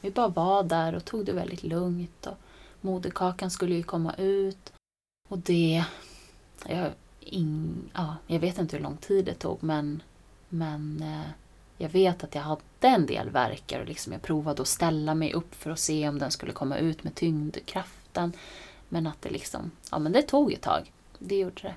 Vi 0.00 0.10
bara 0.10 0.28
var 0.28 0.62
där 0.62 0.94
och 0.94 1.04
tog 1.04 1.24
det 1.24 1.32
väldigt 1.32 1.62
lugnt. 1.62 2.26
Och 2.26 2.36
moderkakan 2.80 3.50
skulle 3.50 3.74
ju 3.74 3.82
komma 3.82 4.14
ut. 4.14 4.72
Och 5.28 5.38
det... 5.38 5.84
Jag, 6.66 6.92
in, 7.20 7.90
ja, 7.94 8.16
jag 8.26 8.40
vet 8.40 8.58
inte 8.58 8.76
hur 8.76 8.82
lång 8.82 8.96
tid 8.96 9.24
det 9.24 9.34
tog 9.34 9.62
men, 9.62 10.02
men 10.48 11.02
eh, 11.02 11.30
jag 11.78 11.88
vet 11.88 12.24
att 12.24 12.34
jag 12.34 12.42
hade 12.42 12.62
en 12.80 13.06
del 13.06 13.30
verkar 13.30 13.80
och 13.80 13.86
liksom 13.86 14.12
jag 14.12 14.22
provade 14.22 14.62
att 14.62 14.68
ställa 14.68 15.14
mig 15.14 15.32
upp 15.32 15.54
för 15.54 15.70
att 15.70 15.78
se 15.78 16.08
om 16.08 16.18
den 16.18 16.30
skulle 16.30 16.52
komma 16.52 16.78
ut 16.78 17.04
med 17.04 17.14
tyngdkraften. 17.14 18.32
Men 18.88 19.06
att 19.06 19.22
det 19.22 19.30
liksom, 19.30 19.70
ja 19.90 19.98
men 19.98 20.12
det 20.12 20.22
tog 20.22 20.52
ett 20.52 20.62
tag. 20.62 20.92
Det 21.18 21.38
gjorde 21.38 21.62
det. 21.62 21.74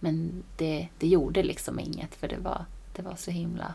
Men 0.00 0.42
det, 0.56 0.88
det 0.98 1.08
gjorde 1.08 1.42
liksom 1.42 1.80
inget 1.80 2.14
för 2.14 2.28
det 2.28 2.38
var, 2.38 2.64
det 2.96 3.02
var 3.02 3.16
så 3.16 3.30
himla 3.30 3.74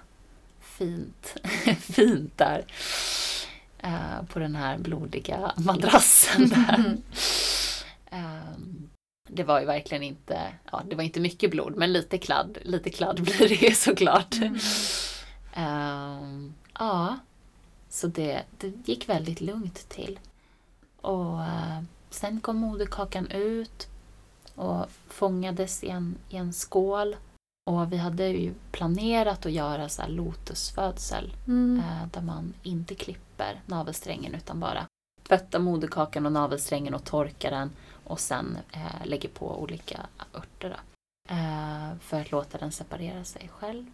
fint, 0.59 1.35
fint 1.79 2.37
där. 2.37 2.65
Uh, 3.85 4.25
på 4.25 4.39
den 4.39 4.55
här 4.55 4.77
blodiga 4.77 5.53
madrassen 5.57 6.49
där. 6.49 6.97
Um, 8.11 8.89
det 9.29 9.43
var 9.43 9.59
ju 9.59 9.65
verkligen 9.65 10.03
inte, 10.03 10.53
ja 10.71 10.81
det 10.89 10.95
var 10.95 11.03
inte 11.03 11.19
mycket 11.19 11.51
blod 11.51 11.75
men 11.77 11.93
lite 11.93 12.17
kladd, 12.17 12.57
lite 12.61 12.89
kladd 12.89 13.15
blir 13.23 13.49
det 13.49 13.67
ju 13.67 13.75
såklart. 13.75 14.35
Mm. 14.35 14.59
Um, 15.57 16.53
ja, 16.79 17.17
så 17.89 18.07
det, 18.07 18.43
det 18.57 18.73
gick 18.85 19.09
väldigt 19.09 19.41
lugnt 19.41 19.89
till. 19.89 20.19
Och 21.01 21.33
uh, 21.33 21.81
sen 22.09 22.41
kom 22.41 22.57
moderkakan 22.57 23.27
ut 23.27 23.87
och 24.55 24.85
fångades 25.07 25.83
i 25.83 25.89
en, 25.89 26.15
i 26.29 26.37
en 26.37 26.53
skål. 26.53 27.15
Och 27.65 27.93
vi 27.93 27.97
hade 27.97 28.27
ju 28.27 28.53
planerat 28.71 29.45
att 29.45 29.51
göra 29.51 29.89
så 29.89 30.01
här 30.01 30.09
lotusfödsel 30.09 31.35
mm. 31.47 31.79
eh, 31.79 32.07
där 32.11 32.21
man 32.21 32.53
inte 32.63 32.95
klipper 32.95 33.32
navelsträngen 33.65 34.35
utan 34.35 34.59
bara 34.59 34.87
tvätta 35.23 35.59
moderkakan 35.59 36.25
och 36.25 36.31
navelsträngen 36.31 36.93
och 36.93 37.03
torka 37.03 37.49
den 37.49 37.71
och 38.03 38.19
sen 38.19 38.57
eh, 38.71 39.05
lägger 39.05 39.29
på 39.29 39.61
olika 39.61 39.99
örter 40.33 40.77
eh, 41.29 41.97
för 41.99 42.21
att 42.21 42.31
låta 42.31 42.57
den 42.57 42.71
separera 42.71 43.23
sig 43.23 43.49
själv. 43.53 43.85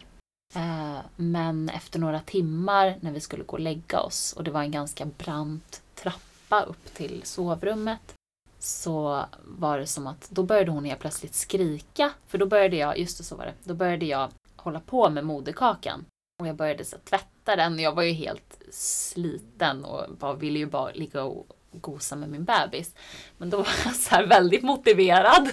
Eh, 0.54 0.98
men 1.16 1.68
efter 1.68 1.98
några 1.98 2.20
timmar 2.20 2.96
när 3.00 3.12
vi 3.12 3.20
skulle 3.20 3.44
gå 3.44 3.52
och 3.52 3.60
lägga 3.60 4.00
oss 4.00 4.32
och 4.32 4.44
det 4.44 4.50
var 4.50 4.62
en 4.62 4.70
ganska 4.70 5.04
brant 5.04 5.82
trappa 5.94 6.62
upp 6.62 6.94
till 6.94 7.20
sovrummet 7.24 8.14
så 8.58 9.24
var 9.44 9.78
det 9.78 9.86
som 9.86 10.06
att 10.06 10.30
då 10.30 10.42
började 10.42 10.70
hon 10.70 10.84
helt 10.84 11.00
plötsligt 11.00 11.34
skrika. 11.34 12.12
För 12.26 12.38
då 12.38 12.46
började 12.46 12.76
jag, 12.76 12.98
just 12.98 13.18
det 13.18 13.24
så 13.24 13.36
var 13.36 13.44
det, 13.44 13.54
då 13.64 13.74
började 13.74 14.06
jag 14.06 14.30
hålla 14.56 14.80
på 14.80 15.10
med 15.10 15.24
moderkakan. 15.24 16.04
Och 16.40 16.46
jag 16.46 16.56
började 16.56 16.84
så 16.84 16.96
tvätta 16.98 17.39
den. 17.56 17.78
Jag 17.78 17.94
var 17.94 18.02
ju 18.02 18.12
helt 18.12 18.58
sliten 18.70 19.84
och 19.84 20.16
bara, 20.16 20.34
ville 20.34 20.58
ju 20.58 20.66
bara 20.66 20.90
ligga 20.90 21.22
och 21.22 21.46
gosa 21.72 22.16
med 22.16 22.28
min 22.28 22.44
bebis. 22.44 22.94
Men 23.38 23.50
då 23.50 23.56
var 23.56 23.68
jag 23.84 23.94
så 23.94 24.14
här 24.14 24.26
väldigt 24.26 24.62
motiverad 24.62 25.50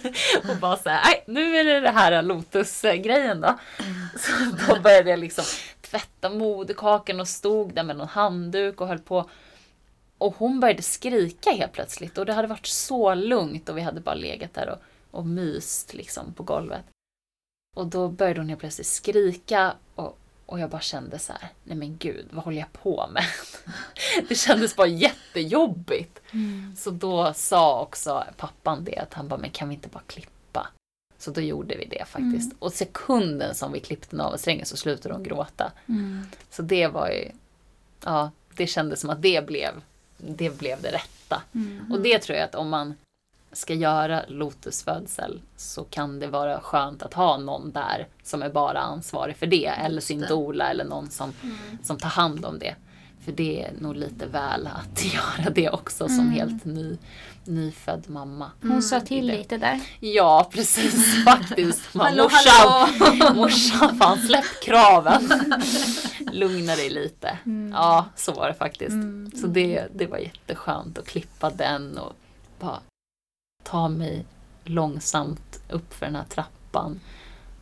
och 0.49 0.57
bara 0.61 0.77
så 0.77 0.89
här, 0.89 1.01
nej 1.03 1.23
nu 1.27 1.57
är 1.57 1.63
det 1.63 1.79
det 1.79 1.89
här 1.89 2.21
Lotus-grejen 2.21 3.41
då. 3.41 3.59
Så 4.17 4.31
då 4.67 4.81
började 4.81 5.09
jag 5.09 5.19
liksom 5.19 5.43
tvätta 5.81 6.29
moderkakan 6.29 7.19
och 7.19 7.27
stod 7.27 7.73
där 7.73 7.83
med 7.83 7.97
någon 7.97 8.07
handduk 8.07 8.81
och 8.81 8.87
höll 8.87 8.99
på. 8.99 9.29
Och 10.17 10.35
hon 10.37 10.59
började 10.59 10.81
skrika 10.81 11.51
helt 11.51 11.71
plötsligt 11.71 12.17
och 12.17 12.25
det 12.25 12.33
hade 12.33 12.47
varit 12.47 12.65
så 12.65 13.13
lugnt 13.13 13.69
och 13.69 13.77
vi 13.77 13.81
hade 13.81 14.01
bara 14.01 14.15
legat 14.15 14.53
där 14.53 14.69
och, 14.69 14.79
och 15.19 15.25
myst 15.25 15.93
liksom 15.93 16.33
på 16.33 16.43
golvet. 16.43 16.85
Och 17.75 17.87
då 17.87 18.09
började 18.09 18.39
hon 18.39 18.49
helt 18.49 18.59
plötsligt 18.59 18.87
skrika 18.87 19.73
och, 19.95 20.17
och 20.47 20.59
jag 20.59 20.69
bara 20.69 20.81
kände 20.81 21.19
så 21.19 21.33
här, 21.33 21.49
nej 21.63 21.77
men 21.77 21.97
gud, 21.97 22.27
vad 22.29 22.45
håller 22.45 22.57
jag 22.57 22.73
på 22.73 23.09
med? 23.13 23.23
det 24.29 24.35
kändes 24.35 24.75
bara 24.75 24.87
jättejobbigt. 24.87 26.21
Mm. 26.31 26.75
Så 26.77 26.91
då 26.91 27.33
sa 27.33 27.81
också 27.81 28.23
pappan 28.37 28.83
det, 28.83 28.97
att 28.97 29.13
han 29.13 29.27
bara, 29.27 29.39
men 29.39 29.49
kan 29.49 29.69
vi 29.69 29.75
inte 29.75 29.89
bara 29.89 30.03
klippa? 30.07 30.67
Så 31.17 31.31
då 31.31 31.41
gjorde 31.41 31.77
vi 31.77 31.85
det 31.85 32.05
faktiskt. 32.05 32.51
Mm. 32.51 32.57
Och 32.59 32.73
sekunden 32.73 33.55
som 33.55 33.71
vi 33.71 33.79
klippte 33.79 34.15
navelsträngen 34.15 34.65
så 34.65 34.77
slutade 34.77 35.15
hon 35.15 35.23
gråta. 35.23 35.71
Mm. 35.87 36.27
Så 36.49 36.61
det 36.61 36.87
var 36.87 37.09
ju, 37.09 37.31
ja, 38.03 38.31
det 38.55 38.67
kändes 38.67 39.01
som 39.01 39.09
att 39.09 39.21
det 39.21 39.45
blev 39.45 39.71
det 40.17 40.57
blev 40.57 40.81
det 40.81 40.91
rätta. 40.91 41.41
Mm. 41.55 41.91
Och 41.91 42.01
det 42.01 42.19
tror 42.19 42.37
jag 42.37 42.45
att 42.45 42.55
om 42.55 42.69
man 42.69 42.95
ska 43.57 43.73
göra 43.73 44.23
lotusfödsel 44.27 45.41
så 45.55 45.83
kan 45.83 46.19
det 46.19 46.27
vara 46.27 46.59
skönt 46.59 47.03
att 47.03 47.13
ha 47.13 47.37
någon 47.37 47.71
där 47.71 48.07
som 48.23 48.41
är 48.41 48.49
bara 48.49 48.79
ansvarig 48.79 49.37
för 49.37 49.47
det. 49.47 49.65
Eller 49.65 50.01
sin 50.01 50.21
dola 50.21 50.69
eller 50.69 50.85
någon 50.85 51.09
som, 51.09 51.33
mm. 51.43 51.57
som 51.83 51.97
tar 51.97 52.09
hand 52.09 52.45
om 52.45 52.59
det. 52.59 52.75
För 53.25 53.31
det 53.31 53.63
är 53.63 53.71
nog 53.79 53.95
lite 53.95 54.25
väl 54.25 54.67
att 54.67 55.05
göra 55.13 55.49
det 55.49 55.69
också 55.69 56.03
mm. 56.03 56.17
som 56.17 56.29
helt 56.29 56.65
ny, 56.65 56.97
nyfödd 57.45 58.09
mamma. 58.09 58.51
Hon 58.61 58.71
mm. 58.71 58.81
sa 58.81 58.99
till 58.99 59.25
lite 59.25 59.57
där. 59.57 59.81
Ja 59.99 60.49
precis 60.53 61.23
faktiskt. 61.25 61.93
morsan, 61.93 63.35
morsan 63.35 63.97
fan 63.97 64.17
släpp 64.17 64.63
kraven. 64.63 65.29
Lugna 66.31 66.75
dig 66.75 66.89
lite. 66.89 67.37
Mm. 67.45 67.71
Ja 67.71 68.05
så 68.15 68.31
var 68.31 68.47
det 68.47 68.53
faktiskt. 68.53 68.91
Mm. 68.91 69.31
Så 69.35 69.47
det, 69.47 69.87
det 69.95 70.05
var 70.05 70.17
jätteskönt 70.17 70.97
att 70.97 71.07
klippa 71.07 71.49
den 71.49 71.97
och 71.97 72.13
bara 72.59 72.79
ta 73.67 73.89
mig 73.89 74.25
långsamt 74.63 75.59
upp 75.69 75.93
för 75.93 76.05
den 76.05 76.15
här 76.15 76.23
trappan 76.23 76.99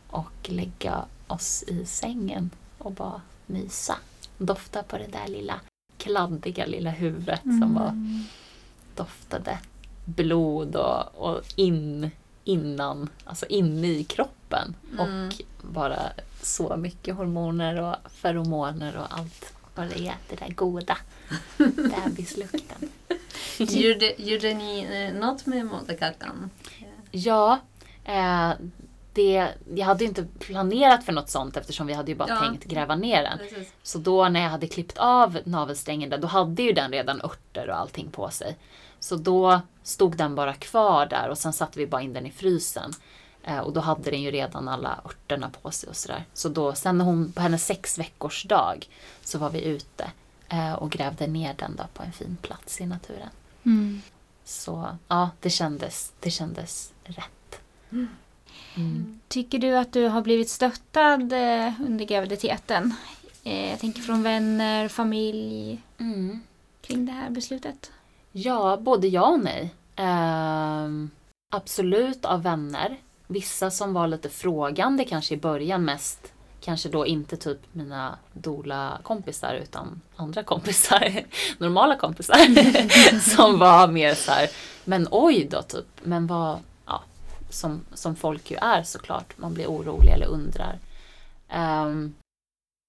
och 0.08 0.48
lägga 0.48 1.04
oss 1.26 1.64
i 1.66 1.84
sängen 1.84 2.50
och 2.78 2.92
bara 2.92 3.20
mysa. 3.46 3.98
Dofta 4.38 4.82
på 4.82 4.98
det 4.98 5.06
där 5.06 5.28
lilla 5.28 5.60
kladdiga 5.98 6.66
lilla 6.66 6.90
huvudet 6.90 7.44
mm. 7.44 7.60
som 7.60 7.74
var, 7.74 8.18
doftade 8.96 9.58
blod 10.04 10.76
och, 10.76 11.14
och 11.14 11.42
in, 11.56 12.10
innan, 12.44 13.08
alltså 13.24 13.46
inne 13.46 13.86
i 13.86 14.04
kroppen. 14.04 14.74
Mm. 14.92 15.00
Och 15.00 15.34
bara 15.72 16.00
så 16.42 16.76
mycket 16.76 17.16
hormoner 17.16 17.80
och 17.80 18.10
feromoner 18.10 18.96
och 18.96 19.18
allt 19.18 19.52
vad 19.74 19.88
det 19.88 20.08
är, 20.08 20.16
det 20.28 20.36
där 20.36 20.50
goda 20.54 20.96
bebislukten. 22.06 22.88
gjorde, 23.58 24.22
gjorde 24.22 24.54
ni 24.54 24.86
eh, 24.90 25.20
något 25.20 25.46
med 25.46 25.66
moderkakan? 25.66 26.50
Ja, 27.10 27.58
eh, 28.04 28.50
det, 29.16 29.48
jag 29.74 29.86
hade 29.86 30.04
inte 30.04 30.26
planerat 30.38 31.04
för 31.04 31.12
något 31.12 31.30
sånt 31.30 31.56
eftersom 31.56 31.86
vi 31.86 31.92
hade 31.92 32.10
ju 32.10 32.16
bara 32.16 32.28
ja. 32.28 32.40
tänkt 32.40 32.64
gräva 32.64 32.94
ner 32.94 33.22
den. 33.22 33.38
Precis. 33.38 33.72
Så 33.82 33.98
då 33.98 34.28
när 34.28 34.42
jag 34.42 34.50
hade 34.50 34.66
klippt 34.66 34.98
av 34.98 35.38
navelsträngen 35.44 36.10
där, 36.10 36.18
då 36.18 36.26
hade 36.26 36.62
ju 36.62 36.72
den 36.72 36.92
redan 36.92 37.20
örter 37.22 37.70
och 37.70 37.78
allting 37.78 38.10
på 38.10 38.30
sig. 38.30 38.56
Så 39.00 39.16
då 39.16 39.60
stod 39.82 40.16
den 40.16 40.34
bara 40.34 40.54
kvar 40.54 41.06
där 41.06 41.28
och 41.28 41.38
sen 41.38 41.52
satte 41.52 41.78
vi 41.78 41.86
bara 41.86 42.02
in 42.02 42.12
den 42.12 42.26
i 42.26 42.30
frysen. 42.30 42.92
Eh, 43.44 43.58
och 43.58 43.72
då 43.72 43.80
hade 43.80 44.10
den 44.10 44.22
ju 44.22 44.30
redan 44.30 44.68
alla 44.68 45.00
örterna 45.04 45.50
på 45.62 45.70
sig 45.70 45.88
och 45.88 45.96
sådär. 45.96 46.24
Så 46.34 46.48
då, 46.48 46.74
sen 46.74 46.98
när 46.98 47.04
hon, 47.04 47.32
på 47.32 47.40
hennes 47.40 47.66
sex 47.66 47.98
veckors 47.98 48.44
dag 48.44 48.88
så 49.22 49.38
var 49.38 49.50
vi 49.50 49.64
ute 49.64 50.10
och 50.78 50.90
grävde 50.90 51.26
ner 51.26 51.54
den 51.54 51.76
då 51.76 51.84
på 51.94 52.02
en 52.02 52.12
fin 52.12 52.36
plats 52.42 52.80
i 52.80 52.86
naturen. 52.86 53.30
Mm. 53.64 54.02
Så 54.44 54.96
ja, 55.08 55.30
det 55.40 55.50
kändes, 55.50 56.12
det 56.20 56.30
kändes 56.30 56.92
rätt. 57.04 57.60
Mm. 57.90 58.08
Mm. 58.76 59.20
Tycker 59.28 59.58
du 59.58 59.76
att 59.76 59.92
du 59.92 60.08
har 60.08 60.22
blivit 60.22 60.48
stöttad 60.48 61.32
eh, 61.32 61.72
under 61.86 62.04
graviditeten? 62.04 62.94
Eh, 63.44 63.70
jag 63.70 63.80
tänker 63.80 64.00
från 64.00 64.22
vänner, 64.22 64.88
familj 64.88 65.82
mm. 65.98 66.40
kring 66.80 67.06
det 67.06 67.12
här 67.12 67.30
beslutet. 67.30 67.92
Ja, 68.32 68.76
både 68.76 69.08
ja 69.08 69.26
och 69.26 69.40
nej. 69.40 69.74
Eh, 69.96 70.88
absolut 71.50 72.24
av 72.24 72.42
vänner. 72.42 72.96
Vissa 73.26 73.70
som 73.70 73.92
var 73.94 74.06
lite 74.06 74.28
frågande 74.28 75.04
kanske 75.04 75.34
i 75.34 75.38
början 75.38 75.84
mest. 75.84 76.32
Kanske 76.66 76.88
då 76.88 77.06
inte 77.06 77.36
typ 77.36 77.58
mina 77.72 78.18
dola 78.32 78.98
kompisar 79.02 79.54
utan 79.54 80.00
andra 80.16 80.42
kompisar, 80.42 81.24
normala 81.58 81.96
kompisar. 81.96 82.36
som 83.36 83.58
var 83.58 83.88
mer 83.88 84.14
så 84.14 84.32
här, 84.32 84.48
men 84.84 85.08
oj 85.10 85.48
då 85.50 85.62
typ, 85.62 85.86
men 86.02 86.26
vad, 86.26 86.58
ja, 86.86 87.02
som, 87.50 87.80
som 87.94 88.16
folk 88.16 88.50
ju 88.50 88.56
är 88.56 88.82
såklart. 88.82 89.38
Man 89.38 89.54
blir 89.54 89.66
orolig 89.66 90.12
eller 90.12 90.26
undrar. 90.26 90.78
Um, 91.54 92.14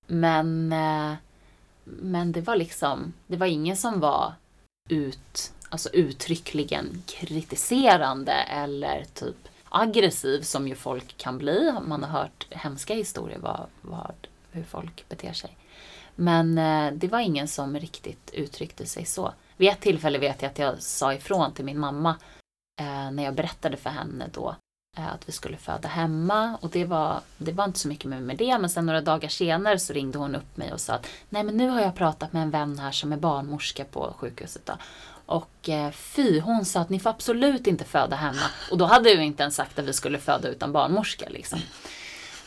men, 0.08 0.74
uh, 0.74 1.16
men 1.84 2.32
det 2.32 2.42
var 2.42 2.56
liksom, 2.56 3.14
det 3.28 3.38
var 3.38 3.48
ingen 3.48 3.78
som 3.78 4.00
var 4.00 4.34
ut, 4.90 5.54
alltså 5.70 5.90
uttryckligen 5.90 7.04
kritiserande 7.06 8.34
eller 8.34 9.06
typ 9.14 9.48
aggressiv 9.70 10.42
som 10.42 10.68
ju 10.68 10.76
folk 10.76 11.18
kan 11.18 11.38
bli. 11.38 11.74
Man 11.88 12.04
har 12.04 12.20
hört 12.20 12.48
hemska 12.50 12.94
historier 12.94 13.40
vad, 13.40 13.66
vad, 13.82 14.28
hur 14.52 14.64
folk 14.64 15.10
beter 15.10 15.34
sig. 15.34 15.58
Men 16.16 16.58
eh, 16.58 16.94
det 16.94 17.08
var 17.08 17.20
ingen 17.20 17.48
som 17.48 17.80
riktigt 17.80 18.30
uttryckte 18.34 18.86
sig 18.86 19.06
så. 19.06 19.34
Vid 19.58 19.70
ett 19.70 19.82
tillfälle 19.82 20.18
vet 20.18 20.42
jag 20.42 20.50
att 20.52 20.60
jag 20.60 20.82
sa 20.82 21.14
ifrån 21.14 21.54
till 21.54 21.66
min 21.66 21.80
mamma 21.80 22.16
eh, 22.82 23.12
när 23.12 23.24
jag 23.24 23.36
berättade 23.36 23.78
för 23.78 23.90
henne 23.90 24.30
då 24.34 24.56
eh, 24.98 25.08
att 25.08 25.30
vi 25.30 25.32
skulle 25.32 25.58
föda 25.58 25.88
hemma 25.88 26.58
och 26.62 26.70
det 26.70 26.86
var, 26.86 27.20
det 27.38 27.52
var 27.52 27.66
inte 27.66 27.80
så 27.80 27.88
mycket 27.88 28.06
med, 28.06 28.24
med 28.24 28.38
det 28.38 28.58
men 28.58 28.70
sen 28.70 28.86
några 28.86 29.02
dagar 29.02 29.30
senare 29.30 29.80
så 29.80 29.94
ringde 29.94 30.18
hon 30.18 30.36
upp 30.36 30.58
mig 30.58 30.74
och 30.74 30.82
sa 30.82 30.94
att 30.94 31.08
nej 31.30 31.44
men 31.44 31.58
nu 31.58 31.70
har 31.70 31.82
jag 31.82 31.96
pratat 31.96 32.34
med 32.34 32.42
en 32.42 32.52
vän 32.52 32.80
här 32.80 32.92
som 32.92 33.14
är 33.14 33.18
barnmorska 33.18 33.86
på 33.86 34.14
sjukhuset 34.18 34.66
då. 34.66 34.74
Och 35.28 35.70
eh, 35.70 35.92
fy, 35.92 36.40
hon 36.40 36.66
sa 36.66 36.80
att 36.80 36.90
ni 36.90 37.00
får 37.00 37.10
absolut 37.10 37.68
inte 37.68 37.86
föda 37.86 38.16
hemma. 38.16 38.42
Och 38.72 38.78
då 38.78 38.86
hade 38.86 39.16
vi 39.16 39.24
inte 39.24 39.44
ens 39.44 39.56
sagt 39.56 39.80
att 39.80 39.86
vi 39.86 39.94
skulle 39.94 40.20
föda 40.20 40.50
utan 40.50 40.72
barnmorska 40.72 41.26
liksom. 41.30 41.60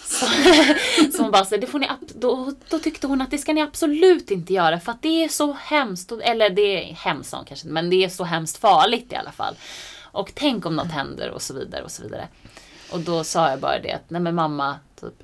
Så, 0.04 0.26
så 1.16 1.22
hon 1.22 1.30
bara, 1.30 1.44
så, 1.44 1.56
det 1.56 1.66
får 1.66 1.78
ni, 1.78 1.88
då, 2.14 2.52
då 2.68 2.78
tyckte 2.78 3.06
hon 3.06 3.20
att 3.20 3.30
det 3.30 3.38
ska 3.38 3.52
ni 3.52 3.62
absolut 3.62 4.30
inte 4.30 4.52
göra 4.52 4.80
för 4.80 4.92
att 4.92 5.02
det 5.02 5.24
är 5.24 5.28
så 5.28 5.52
hemskt. 5.52 6.12
Eller 6.12 6.50
det 6.50 6.90
är 6.90 6.94
hemskt 6.94 7.34
hon 7.34 7.44
kanske 7.44 7.68
men 7.68 7.90
det 7.90 8.04
är 8.04 8.08
så 8.08 8.24
hemskt 8.24 8.56
farligt 8.56 9.12
i 9.12 9.16
alla 9.16 9.32
fall. 9.32 9.54
Och 10.02 10.32
tänk 10.34 10.66
om 10.66 10.76
något 10.76 10.92
händer 10.92 11.30
och 11.30 11.42
så 11.42 11.54
vidare 11.54 11.82
och 11.82 11.90
så 11.90 12.02
vidare. 12.02 12.28
Och 12.92 13.00
då 13.00 13.24
sa 13.24 13.50
jag 13.50 13.60
bara 13.60 13.78
det 13.78 13.92
att, 13.92 14.10
nej 14.10 14.20
men 14.20 14.34
mamma, 14.34 14.78
typ, 15.00 15.22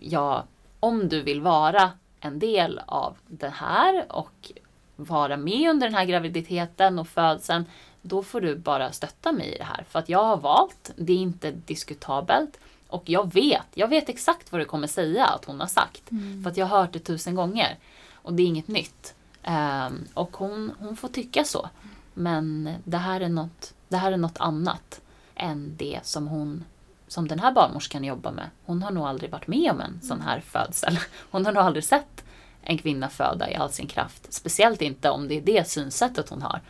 ja, 0.00 0.44
om 0.80 1.08
du 1.08 1.22
vill 1.22 1.40
vara 1.40 1.92
en 2.20 2.38
del 2.38 2.80
av 2.86 3.16
det 3.26 3.52
här 3.56 4.06
och 4.08 4.52
vara 4.96 5.36
med 5.36 5.70
under 5.70 5.86
den 5.86 5.94
här 5.94 6.04
graviditeten 6.04 6.98
och 6.98 7.08
födseln, 7.08 7.64
då 8.02 8.22
får 8.22 8.40
du 8.40 8.56
bara 8.56 8.92
stötta 8.92 9.32
mig 9.32 9.54
i 9.54 9.58
det 9.58 9.64
här. 9.64 9.84
För 9.88 9.98
att 9.98 10.08
jag 10.08 10.24
har 10.24 10.36
valt, 10.36 10.90
det 10.96 11.12
är 11.12 11.16
inte 11.16 11.50
diskutabelt. 11.50 12.58
Och 12.88 13.02
jag 13.06 13.34
vet, 13.34 13.66
jag 13.74 13.88
vet 13.88 14.08
exakt 14.08 14.52
vad 14.52 14.60
du 14.60 14.64
kommer 14.64 14.86
säga 14.86 15.26
att 15.26 15.44
hon 15.44 15.60
har 15.60 15.66
sagt. 15.66 16.10
Mm. 16.10 16.42
För 16.42 16.50
att 16.50 16.56
jag 16.56 16.66
har 16.66 16.78
hört 16.78 16.92
det 16.92 16.98
tusen 16.98 17.34
gånger. 17.34 17.78
Och 18.12 18.32
det 18.32 18.42
är 18.42 18.46
inget 18.46 18.68
nytt. 18.68 19.14
Um, 19.46 20.04
och 20.14 20.36
hon, 20.36 20.72
hon 20.78 20.96
får 20.96 21.08
tycka 21.08 21.44
så. 21.44 21.68
Men 22.14 22.74
det 22.84 22.96
här, 22.96 23.20
är 23.20 23.28
något, 23.28 23.74
det 23.88 23.96
här 23.96 24.12
är 24.12 24.16
något 24.16 24.40
annat 24.40 25.00
än 25.34 25.76
det 25.76 26.00
som 26.02 26.28
hon 26.28 26.64
som 27.12 27.28
den 27.28 27.38
här 27.38 27.52
barnmorskan 27.52 28.04
jobbar 28.04 28.32
med. 28.32 28.50
Hon 28.64 28.82
har 28.82 28.90
nog 28.90 29.06
aldrig 29.06 29.30
varit 29.30 29.46
med 29.46 29.70
om 29.70 29.80
en 29.80 30.00
sån 30.02 30.20
här 30.20 30.40
födsel. 30.40 30.98
Hon 31.30 31.46
har 31.46 31.52
nog 31.52 31.62
aldrig 31.62 31.84
sett 31.84 32.24
en 32.62 32.78
kvinna 32.78 33.08
föda 33.08 33.50
i 33.50 33.54
all 33.54 33.70
sin 33.70 33.86
kraft. 33.86 34.32
Speciellt 34.32 34.82
inte 34.82 35.10
om 35.10 35.28
det 35.28 35.34
är 35.34 35.40
det 35.40 35.68
synsättet 35.68 36.28
hon 36.28 36.42
har. 36.42 36.60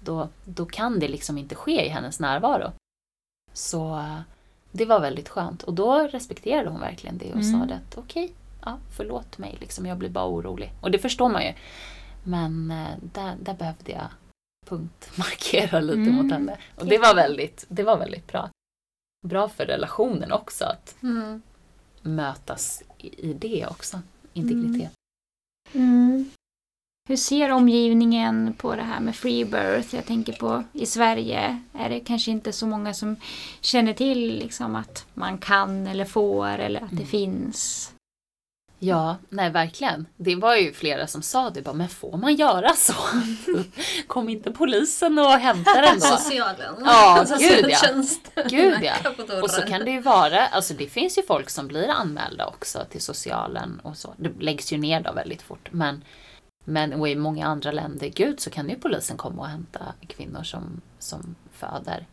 Då, 0.00 0.28
då 0.44 0.66
kan 0.66 0.98
det 0.98 1.08
liksom 1.08 1.38
inte 1.38 1.54
ske 1.54 1.86
i 1.86 1.88
hennes 1.88 2.20
närvaro. 2.20 2.72
Så 3.52 4.04
det 4.72 4.84
var 4.84 5.00
väldigt 5.00 5.28
skönt 5.28 5.62
och 5.62 5.74
då 5.74 6.08
respekterade 6.12 6.68
hon 6.70 6.80
verkligen 6.80 7.18
det 7.18 7.32
och 7.32 7.40
mm. 7.40 7.52
sa 7.52 7.66
det 7.66 7.74
att 7.74 7.98
okej, 7.98 8.24
okay, 8.24 8.36
ja, 8.64 8.78
förlåt 8.96 9.38
mig, 9.38 9.56
liksom, 9.60 9.86
jag 9.86 9.98
blir 9.98 10.08
bara 10.08 10.26
orolig. 10.26 10.72
Och 10.80 10.90
det 10.90 10.98
förstår 10.98 11.28
man 11.28 11.42
ju. 11.42 11.52
Men 12.24 12.70
eh, 12.70 12.96
där, 13.00 13.36
där 13.40 13.54
behövde 13.54 13.92
jag 13.92 14.08
punktmarkera 14.66 15.80
lite 15.80 16.00
mm. 16.00 16.14
mot 16.14 16.32
henne. 16.32 16.58
Och 16.74 16.86
det 16.86 16.98
var, 16.98 17.14
väldigt, 17.14 17.64
det 17.68 17.82
var 17.82 17.98
väldigt 17.98 18.26
bra. 18.26 18.50
Bra 19.26 19.48
för 19.48 19.66
relationen 19.66 20.32
också 20.32 20.64
att 20.64 21.02
mm. 21.02 21.42
mötas 22.02 22.82
i 22.98 23.32
det 23.32 23.66
också. 23.66 24.00
Integritet. 24.32 24.92
Mm. 25.74 26.30
Hur 27.08 27.16
ser 27.16 27.50
omgivningen 27.50 28.54
på 28.58 28.76
det 28.76 28.82
här 28.82 29.00
med 29.00 29.16
free 29.16 29.44
birth? 29.44 29.94
Jag 29.94 30.06
tänker 30.06 30.32
på 30.32 30.64
i 30.72 30.86
Sverige 30.86 31.60
är 31.72 31.88
det 31.88 32.00
kanske 32.00 32.30
inte 32.30 32.52
så 32.52 32.66
många 32.66 32.94
som 32.94 33.16
känner 33.60 33.92
till 33.92 34.38
liksom 34.38 34.76
att 34.76 35.06
man 35.14 35.38
kan 35.38 35.86
eller 35.86 36.04
får 36.04 36.48
eller 36.48 36.80
att 36.80 36.90
det 36.90 36.96
mm. 36.96 37.06
finns. 37.06 37.92
Ja, 38.84 39.16
nej 39.28 39.50
verkligen. 39.50 40.06
Det 40.16 40.34
var 40.34 40.56
ju 40.56 40.72
flera 40.72 41.06
som 41.06 41.22
sa 41.22 41.50
det, 41.50 41.62
bara, 41.62 41.74
men 41.74 41.88
får 41.88 42.16
man 42.16 42.34
göra 42.34 42.72
så? 42.74 42.94
Kom 44.06 44.28
inte 44.28 44.50
polisen 44.50 45.18
och 45.18 45.30
hämtar 45.30 45.82
den 45.82 45.94
då? 45.94 46.06
Socialen. 46.16 46.74
Ja, 46.84 47.24
gud 47.38 47.70
ja. 47.70 48.02
Gud 48.48 48.78
ja. 48.82 48.94
Och 49.42 49.50
så 49.50 49.62
kan 49.62 49.84
det 49.84 49.90
ju 49.90 50.00
vara, 50.00 50.46
alltså 50.46 50.74
det 50.74 50.86
finns 50.86 51.18
ju 51.18 51.22
folk 51.22 51.50
som 51.50 51.68
blir 51.68 51.88
anmälda 51.88 52.46
också 52.46 52.84
till 52.90 53.02
socialen 53.02 53.80
och 53.82 53.96
så. 53.96 54.14
Det 54.16 54.30
läggs 54.40 54.72
ju 54.72 54.78
ner 54.78 55.00
då 55.00 55.12
väldigt 55.12 55.42
fort. 55.42 55.68
Men, 55.72 56.04
men 56.64 56.92
och 56.92 57.08
i 57.08 57.16
många 57.16 57.46
andra 57.46 57.72
länder, 57.72 58.08
gud 58.08 58.40
så 58.40 58.50
kan 58.50 58.68
ju 58.68 58.76
polisen 58.76 59.16
komma 59.16 59.42
och 59.42 59.48
hämta 59.48 59.94
kvinnor 60.08 60.42
som, 60.42 60.80
som 60.98 61.34
föder. 61.52 62.06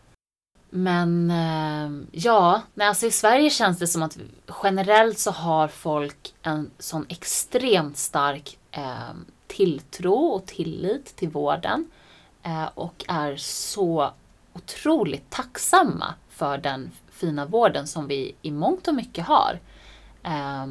Men 0.70 1.32
eh, 1.32 2.06
ja, 2.12 2.62
nej, 2.74 2.88
alltså 2.88 3.06
i 3.06 3.12
Sverige 3.12 3.50
känns 3.50 3.80
det 3.80 3.88
som 3.88 4.04
att 4.04 4.18
generellt 4.64 5.20
så 5.20 5.32
har 5.32 5.68
folk 5.68 6.34
en 6.42 6.72
sån 6.80 7.06
extremt 7.10 7.98
stark 7.98 8.58
eh, 8.72 9.14
tilltro 9.48 10.14
och 10.14 10.46
tillit 10.46 11.16
till 11.16 11.30
vården. 11.30 11.92
Eh, 12.44 12.70
och 12.76 13.06
är 13.08 13.36
så 13.38 14.12
otroligt 14.54 15.30
tacksamma 15.30 16.14
för 16.30 16.58
den 16.58 16.92
fina 17.12 17.46
vården 17.46 17.88
som 17.88 18.08
vi 18.08 18.36
i 18.42 18.52
mångt 18.52 18.88
och 18.88 18.96
mycket 18.96 19.26
har. 19.26 19.60
Eh, 20.24 20.66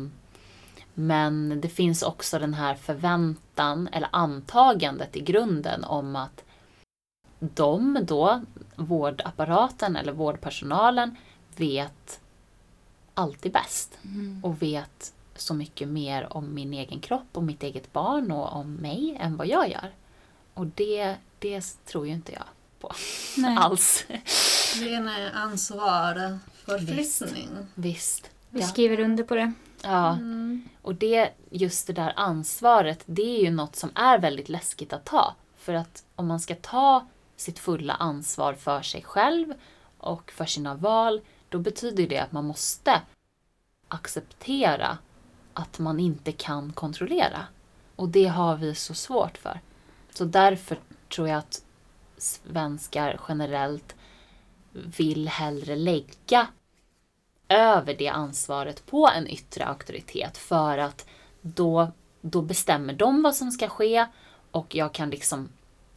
men 0.94 1.60
det 1.60 1.68
finns 1.68 2.02
också 2.02 2.38
den 2.38 2.54
här 2.54 2.74
förväntan 2.74 3.88
eller 3.92 4.08
antagandet 4.12 5.16
i 5.16 5.20
grunden 5.20 5.84
om 5.84 6.16
att 6.16 6.44
de 7.38 7.98
då, 8.02 8.42
vårdapparaten 8.76 9.96
eller 9.96 10.12
vårdpersonalen, 10.12 11.16
vet 11.56 12.20
alltid 13.14 13.52
bäst. 13.52 13.98
Mm. 14.04 14.44
Och 14.44 14.62
vet 14.62 15.12
så 15.36 15.54
mycket 15.54 15.88
mer 15.88 16.36
om 16.36 16.54
min 16.54 16.74
egen 16.74 17.00
kropp 17.00 17.28
och 17.32 17.42
mitt 17.42 17.62
eget 17.62 17.92
barn 17.92 18.30
och 18.30 18.52
om 18.52 18.74
mig 18.74 19.16
än 19.20 19.36
vad 19.36 19.46
jag 19.46 19.70
gör. 19.70 19.92
Och 20.54 20.66
det, 20.66 21.16
det 21.38 21.84
tror 21.84 22.06
ju 22.06 22.12
inte 22.12 22.32
jag 22.32 22.44
på 22.80 22.92
Nej. 23.36 23.56
alls. 23.56 24.06
Det 24.80 24.94
är 24.94 25.30
ansvar 25.34 26.38
för 26.52 26.78
flyttning. 26.78 27.48
Visst. 27.74 27.74
Visst. 27.74 28.30
Vi 28.50 28.60
ja. 28.60 28.66
skriver 28.66 29.00
under 29.00 29.24
på 29.24 29.34
det. 29.34 29.52
Ja, 29.82 30.12
mm. 30.12 30.68
och 30.82 30.94
det, 30.94 31.30
just 31.50 31.86
det 31.86 31.92
där 31.92 32.12
ansvaret, 32.16 33.02
det 33.06 33.38
är 33.38 33.44
ju 33.44 33.50
något 33.50 33.76
som 33.76 33.90
är 33.94 34.18
väldigt 34.18 34.48
läskigt 34.48 34.92
att 34.92 35.04
ta. 35.04 35.34
För 35.56 35.74
att 35.74 36.04
om 36.14 36.26
man 36.26 36.40
ska 36.40 36.54
ta 36.54 37.06
sitt 37.40 37.58
fulla 37.58 37.94
ansvar 37.94 38.54
för 38.54 38.82
sig 38.82 39.02
själv 39.02 39.54
och 39.98 40.30
för 40.30 40.44
sina 40.44 40.74
val, 40.74 41.20
då 41.48 41.58
betyder 41.58 42.06
det 42.06 42.18
att 42.18 42.32
man 42.32 42.44
måste 42.44 43.02
acceptera 43.88 44.98
att 45.52 45.78
man 45.78 46.00
inte 46.00 46.32
kan 46.32 46.72
kontrollera. 46.72 47.46
Och 47.96 48.08
det 48.08 48.26
har 48.26 48.56
vi 48.56 48.74
så 48.74 48.94
svårt 48.94 49.38
för. 49.38 49.60
Så 50.10 50.24
därför 50.24 50.78
tror 51.08 51.28
jag 51.28 51.38
att 51.38 51.62
svenskar 52.16 53.20
generellt 53.28 53.94
vill 54.72 55.28
hellre 55.28 55.76
lägga 55.76 56.46
över 57.48 57.94
det 57.94 58.08
ansvaret 58.08 58.86
på 58.86 59.08
en 59.16 59.28
yttre 59.28 59.64
auktoritet 59.64 60.36
för 60.36 60.78
att 60.78 61.06
då, 61.40 61.92
då 62.20 62.42
bestämmer 62.42 62.92
de 62.92 63.22
vad 63.22 63.36
som 63.36 63.50
ska 63.50 63.68
ske 63.68 64.06
och 64.50 64.74
jag 64.74 64.94
kan 64.94 65.10
liksom 65.10 65.48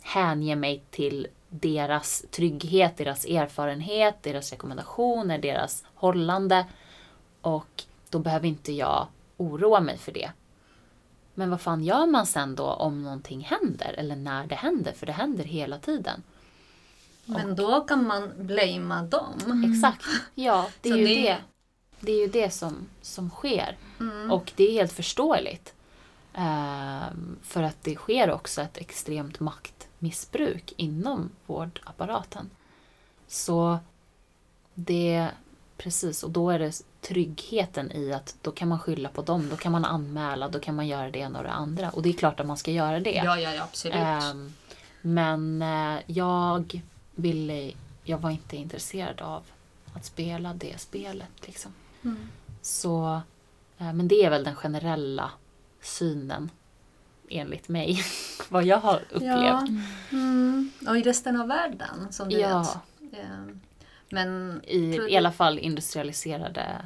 hänge 0.02 0.56
mig 0.56 0.84
till 0.90 1.28
deras 1.54 2.26
trygghet, 2.32 2.98
deras 2.98 3.26
erfarenhet, 3.26 4.16
deras 4.22 4.52
rekommendationer, 4.52 5.38
deras 5.38 5.84
hållande. 5.96 6.66
Och 7.42 7.84
då 8.10 8.20
behöver 8.20 8.48
inte 8.48 8.72
jag 8.72 9.08
oroa 9.38 9.80
mig 9.80 9.98
för 9.98 10.12
det. 10.12 10.32
Men 11.34 11.50
vad 11.50 11.62
fan 11.62 11.84
gör 11.84 12.06
man 12.06 12.26
sen 12.26 12.56
då 12.56 12.66
om 12.66 13.04
någonting 13.04 13.42
händer? 13.42 13.96
Eller 13.98 14.16
när 14.16 14.48
det 14.48 14.56
händer? 14.56 14.92
För 14.92 15.06
det 15.06 15.12
händer 15.12 15.44
hela 15.44 15.80
tiden. 15.80 16.24
Men 17.26 17.50
och, 17.50 17.56
då 17.56 17.82
kan 17.82 18.08
man 18.08 18.32
blamea 18.38 19.02
dem. 19.02 19.40
Mm. 19.46 19.72
Exakt. 19.72 20.06
Ja, 20.36 20.70
det 20.82 20.90
är 20.90 20.98
ju 20.98 21.08
det... 21.08 21.22
det. 21.22 21.38
Det 22.00 22.12
är 22.12 22.20
ju 22.20 22.28
det 22.28 22.50
som, 22.50 22.88
som 23.02 23.30
sker. 23.30 23.78
Mm. 24.00 24.32
Och 24.32 24.52
det 24.56 24.64
är 24.70 24.72
helt 24.72 24.92
förståeligt. 24.92 25.74
Um, 26.36 27.38
för 27.44 27.64
att 27.64 27.84
det 27.84 27.96
sker 27.96 28.32
också 28.32 28.62
ett 28.62 28.78
extremt 28.78 29.40
maktmissbruk 30.02 30.74
inom 30.78 31.30
vårdapparaten. 31.46 32.50
Så 33.28 33.80
det, 34.74 35.28
precis, 35.78 36.24
och 36.24 36.32
då 36.32 36.50
är 36.50 36.60
det 36.60 36.84
tryggheten 37.02 37.92
i 37.92 38.14
att 38.14 38.36
då 38.42 38.52
kan 38.52 38.68
man 38.68 38.80
skylla 38.80 39.10
på 39.10 39.22
dem, 39.22 39.50
då 39.50 39.58
kan 39.58 39.72
man 39.72 39.86
anmäla, 39.86 40.50
då 40.50 40.60
kan 40.60 40.76
man 40.76 40.88
göra 40.88 41.12
det 41.12 41.20
ena 41.20 41.40
och 41.40 41.44
det 41.44 41.52
andra. 41.52 41.90
Och 41.90 42.02
det 42.02 42.10
är 42.10 42.14
klart 42.14 42.40
att 42.40 42.48
man 42.48 42.58
ska 42.58 42.72
göra 42.72 43.00
det. 43.00 43.12
Ja, 43.12 43.40
ja, 43.40 43.54
ja 43.54 43.64
absolut. 43.64 44.24
Um, 44.34 44.54
men 45.02 45.62
uh, 45.62 46.00
jag 46.08 46.82
ville, 47.16 47.72
jag 48.04 48.18
var 48.18 48.30
inte 48.30 48.58
intresserad 48.58 49.22
av 49.22 49.44
att 49.94 50.06
spela 50.06 50.54
det 50.54 50.80
spelet. 50.80 51.48
Liksom. 51.48 51.72
Mm. 52.04 52.28
Så, 52.62 53.22
uh, 53.82 53.94
men 53.94 54.08
det 54.08 54.26
är 54.26 54.30
väl 54.30 54.44
den 54.44 54.56
generella 54.56 55.32
synen 55.82 56.50
enligt 57.32 57.68
mig. 57.68 58.04
vad 58.50 58.66
jag 58.66 58.78
har 58.78 59.02
upplevt. 59.10 59.24
Ja. 59.24 59.68
Mm. 60.12 60.72
Och 60.88 60.98
i 60.98 61.02
resten 61.02 61.42
av 61.42 61.48
världen 61.48 62.08
som 62.12 62.30
du 62.30 62.40
ja. 62.40 62.60
vet. 62.60 63.20
Eh, 63.20 63.56
men, 64.10 64.62
I, 64.64 65.00
I 65.10 65.18
alla 65.18 65.32
fall 65.32 65.60
industrialiserade 65.60 66.86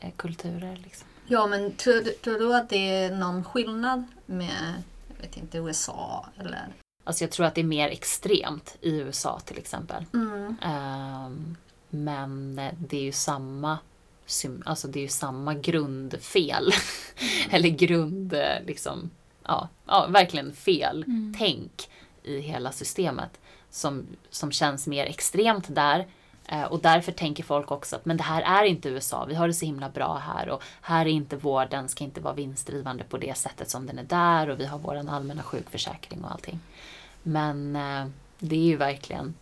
eh, 0.00 0.10
kulturer. 0.16 0.80
Liksom. 0.84 1.08
Ja, 1.26 1.46
men 1.46 1.72
tror, 1.72 2.02
tror, 2.02 2.38
du 2.38 2.54
att 2.54 2.68
det 2.68 2.76
är 2.76 3.16
någon 3.16 3.44
skillnad 3.44 4.04
med 4.26 4.82
jag 5.08 5.22
vet 5.28 5.36
inte, 5.36 5.58
USA? 5.58 6.26
Eller? 6.38 6.68
Alltså 7.04 7.24
jag 7.24 7.30
tror 7.30 7.46
att 7.46 7.54
det 7.54 7.60
är 7.60 7.64
mer 7.64 7.88
extremt 7.88 8.76
i 8.80 8.96
USA 8.96 9.40
till 9.40 9.58
exempel. 9.58 10.04
Mm. 10.14 10.56
Um, 11.26 11.56
Men 11.90 12.58
eh, 12.58 12.72
det 12.78 12.96
är 12.96 13.02
ju 13.02 13.12
samma, 13.12 13.78
alltså 14.64 14.88
det 14.88 14.98
är 14.98 15.02
ju 15.02 15.08
samma 15.08 15.54
grundfel. 15.54 16.72
Eller 17.50 17.68
grund, 17.68 18.34
liksom, 18.66 19.10
ja, 19.46 19.68
ja 19.86 20.06
verkligen 20.08 20.52
fel 20.52 21.04
Mm. 21.08 21.34
tänk 21.38 21.88
i 22.22 22.38
hela 22.40 22.72
systemet. 22.72 23.40
Som, 23.70 24.06
som 24.30 24.52
känns 24.52 24.86
mer 24.86 25.06
extremt 25.06 25.74
där. 25.74 26.06
Eh, 26.48 26.62
Och 26.64 26.80
därför 26.80 27.12
tänker 27.12 27.42
folk 27.44 27.70
också 27.70 27.96
att 27.96 28.04
men 28.04 28.16
det 28.16 28.22
här 28.22 28.42
är 28.62 28.64
inte 28.64 28.88
USA, 28.88 29.24
vi 29.24 29.34
har 29.34 29.46
det 29.48 29.54
så 29.54 29.64
himla 29.66 29.88
bra 29.88 30.16
här 30.16 30.48
och 30.48 30.62
här 30.80 31.06
är 31.06 31.10
inte 31.10 31.36
vården, 31.36 31.88
ska 31.88 32.04
inte 32.04 32.20
vara 32.20 32.34
vinstdrivande 32.34 33.04
på 33.04 33.18
det 33.18 33.36
sättet 33.36 33.70
som 33.70 33.86
den 33.86 33.98
är 33.98 34.02
där 34.04 34.50
och 34.50 34.60
vi 34.60 34.66
har 34.66 34.78
vår 34.78 34.94
allmänna 34.96 35.42
sjukförsäkring 35.42 36.24
och 36.24 36.30
allting. 36.30 36.60
Men 37.22 37.76
eh, 37.76 38.06
det 38.38 38.56
är 38.56 38.64
ju 38.66 38.76
verkligen, 38.76 39.34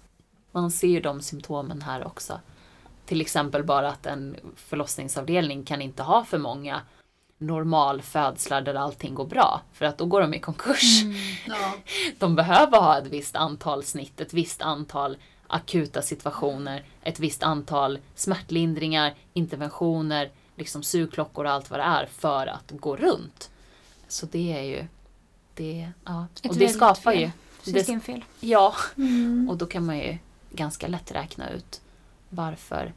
man 0.52 0.70
ser 0.70 0.88
ju 0.88 1.00
de 1.00 1.20
symptomen 1.20 1.82
här 1.82 2.06
också. 2.06 2.40
Till 3.06 3.20
exempel 3.20 3.64
bara 3.64 3.88
att 3.88 4.06
en 4.06 4.36
förlossningsavdelning 4.56 5.64
kan 5.64 5.82
inte 5.82 6.02
ha 6.02 6.24
för 6.24 6.38
många 6.38 6.80
normalfödslar 7.40 8.60
där 8.62 8.74
allting 8.74 9.14
går 9.14 9.24
bra. 9.26 9.60
För 9.72 9.84
att 9.84 9.98
då 9.98 10.06
går 10.06 10.20
de 10.20 10.34
i 10.34 10.40
konkurs. 10.40 11.02
Ja. 11.46 11.72
De 12.18 12.34
behöver 12.36 12.78
ha 12.80 12.98
ett 12.98 13.06
visst 13.06 13.36
antal 13.36 13.84
snitt, 13.84 14.20
ett 14.20 14.32
visst 14.34 14.62
antal 14.62 15.16
akuta 15.46 16.02
situationer, 16.02 16.84
ett 17.02 17.20
visst 17.20 17.42
antal 17.42 17.98
smärtlindringar, 18.14 19.14
interventioner, 19.32 20.30
liksom 20.56 20.82
sugklockor 20.82 21.44
och 21.44 21.50
allt 21.50 21.70
vad 21.70 21.80
det 21.80 21.84
är 21.84 22.06
för 22.06 22.46
att 22.46 22.70
gå 22.70 22.96
runt. 22.96 23.50
Så 24.08 24.26
det 24.26 24.52
är 24.58 24.62
ju, 24.62 24.86
det, 25.54 25.90
ja. 26.04 26.26
Ett 26.42 26.50
Och 26.50 26.56
det 26.56 26.68
skapar 26.68 27.12
fel. 27.12 27.20
ju, 27.64 27.72
Systemfel. 27.72 28.24
ja, 28.40 28.74
Mm. 28.96 29.46
och 29.50 29.56
då 29.56 29.66
kan 29.66 29.86
man 29.86 29.98
ju 29.98 30.18
ganska 30.50 30.88
lätt 30.88 31.12
räkna 31.12 31.50
ut 31.50 31.80
varför 32.28 32.92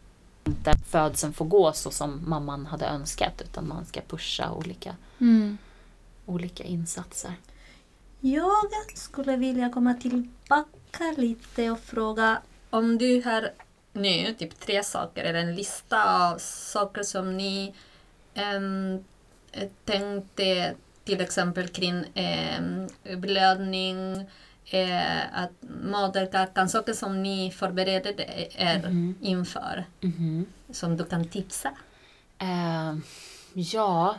inte 0.46 0.74
födseln 0.90 1.34
får 1.34 1.46
gå 1.46 1.74
så 1.74 1.92
som 1.92 2.30
mamman 2.30 2.66
hade 2.66 2.86
önskat 2.86 3.42
utan 3.42 3.68
man 3.68 3.86
ska 3.86 4.02
pusha 4.02 4.52
olika, 4.52 4.96
Mm. 5.20 5.58
olika 6.26 6.64
insatser. 6.64 7.34
Jag 8.20 8.72
skulle 8.96 9.36
vilja 9.38 9.70
komma 9.70 9.94
tillbaka 9.94 11.14
lite 11.18 11.72
och 11.72 11.80
fråga 11.80 12.42
om 12.70 12.98
du 12.98 13.22
har 13.26 13.50
nu 13.94 14.34
typ 14.34 14.60
tre 14.60 14.84
saker 14.84 15.24
eller 15.24 15.40
en 15.40 15.56
lista 15.56 16.30
av 16.32 16.38
saker 16.38 17.04
som 17.04 17.38
ni 17.38 17.74
eh, 18.34 19.64
tänkte 19.86 20.76
till 21.04 21.22
exempel 21.22 21.68
kring 21.68 22.06
em, 22.14 22.88
blödning, 23.18 24.30
eh, 24.74 25.39
att 25.44 25.51
moderkakan, 25.84 26.70
saker 26.70 26.94
som 26.94 27.24
ni 27.24 27.51
förberedde 27.51 28.13
er 28.58 28.80
Mhm. 28.89 29.15
inför 29.22 29.86
Mhm. 30.01 30.46
som 30.70 30.98
du 30.98 31.06
kan 31.06 31.25
tipsa. 31.30 31.72
Eh, 32.38 32.94
ja, 33.53 34.15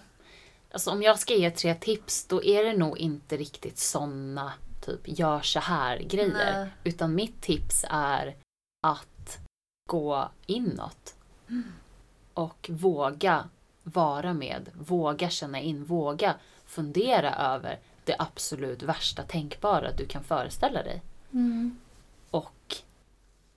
alltså 0.73 0.90
om 0.90 1.02
jag 1.02 1.18
ska 1.18 1.34
ge 1.34 1.50
tre 1.50 1.75
tips 1.75 2.26
då 2.26 2.44
är 2.44 2.64
det 2.64 2.76
nog 2.76 2.99
inte 2.99 3.37
riktigt 3.37 3.78
såna 3.78 4.52
typ 4.80 5.18
gör 5.18 5.40
så 5.40 5.61
här 5.61 5.99
grejer. 5.99 6.54
Nej. 6.61 6.68
Utan 6.84 7.14
mitt 7.14 7.40
tips 7.42 7.84
är 7.90 8.37
att 8.87 9.38
gå 9.90 10.28
inåt. 10.46 11.14
Och 12.34 12.70
våga 12.73 13.49
vara 13.82 14.32
med, 14.34 14.68
våga 14.75 15.28
känna 15.30 15.61
in, 15.61 15.84
våga 15.84 16.34
fundera 16.66 17.34
över 17.34 17.78
det 18.04 18.16
absolut 18.18 18.82
värsta 18.82 19.23
tänkbara 19.23 19.92
du 19.92 20.06
kan 20.06 20.25
föreställa 20.25 20.82
dig. 20.82 21.02
Mm. 21.32 21.78
Och 22.30 22.76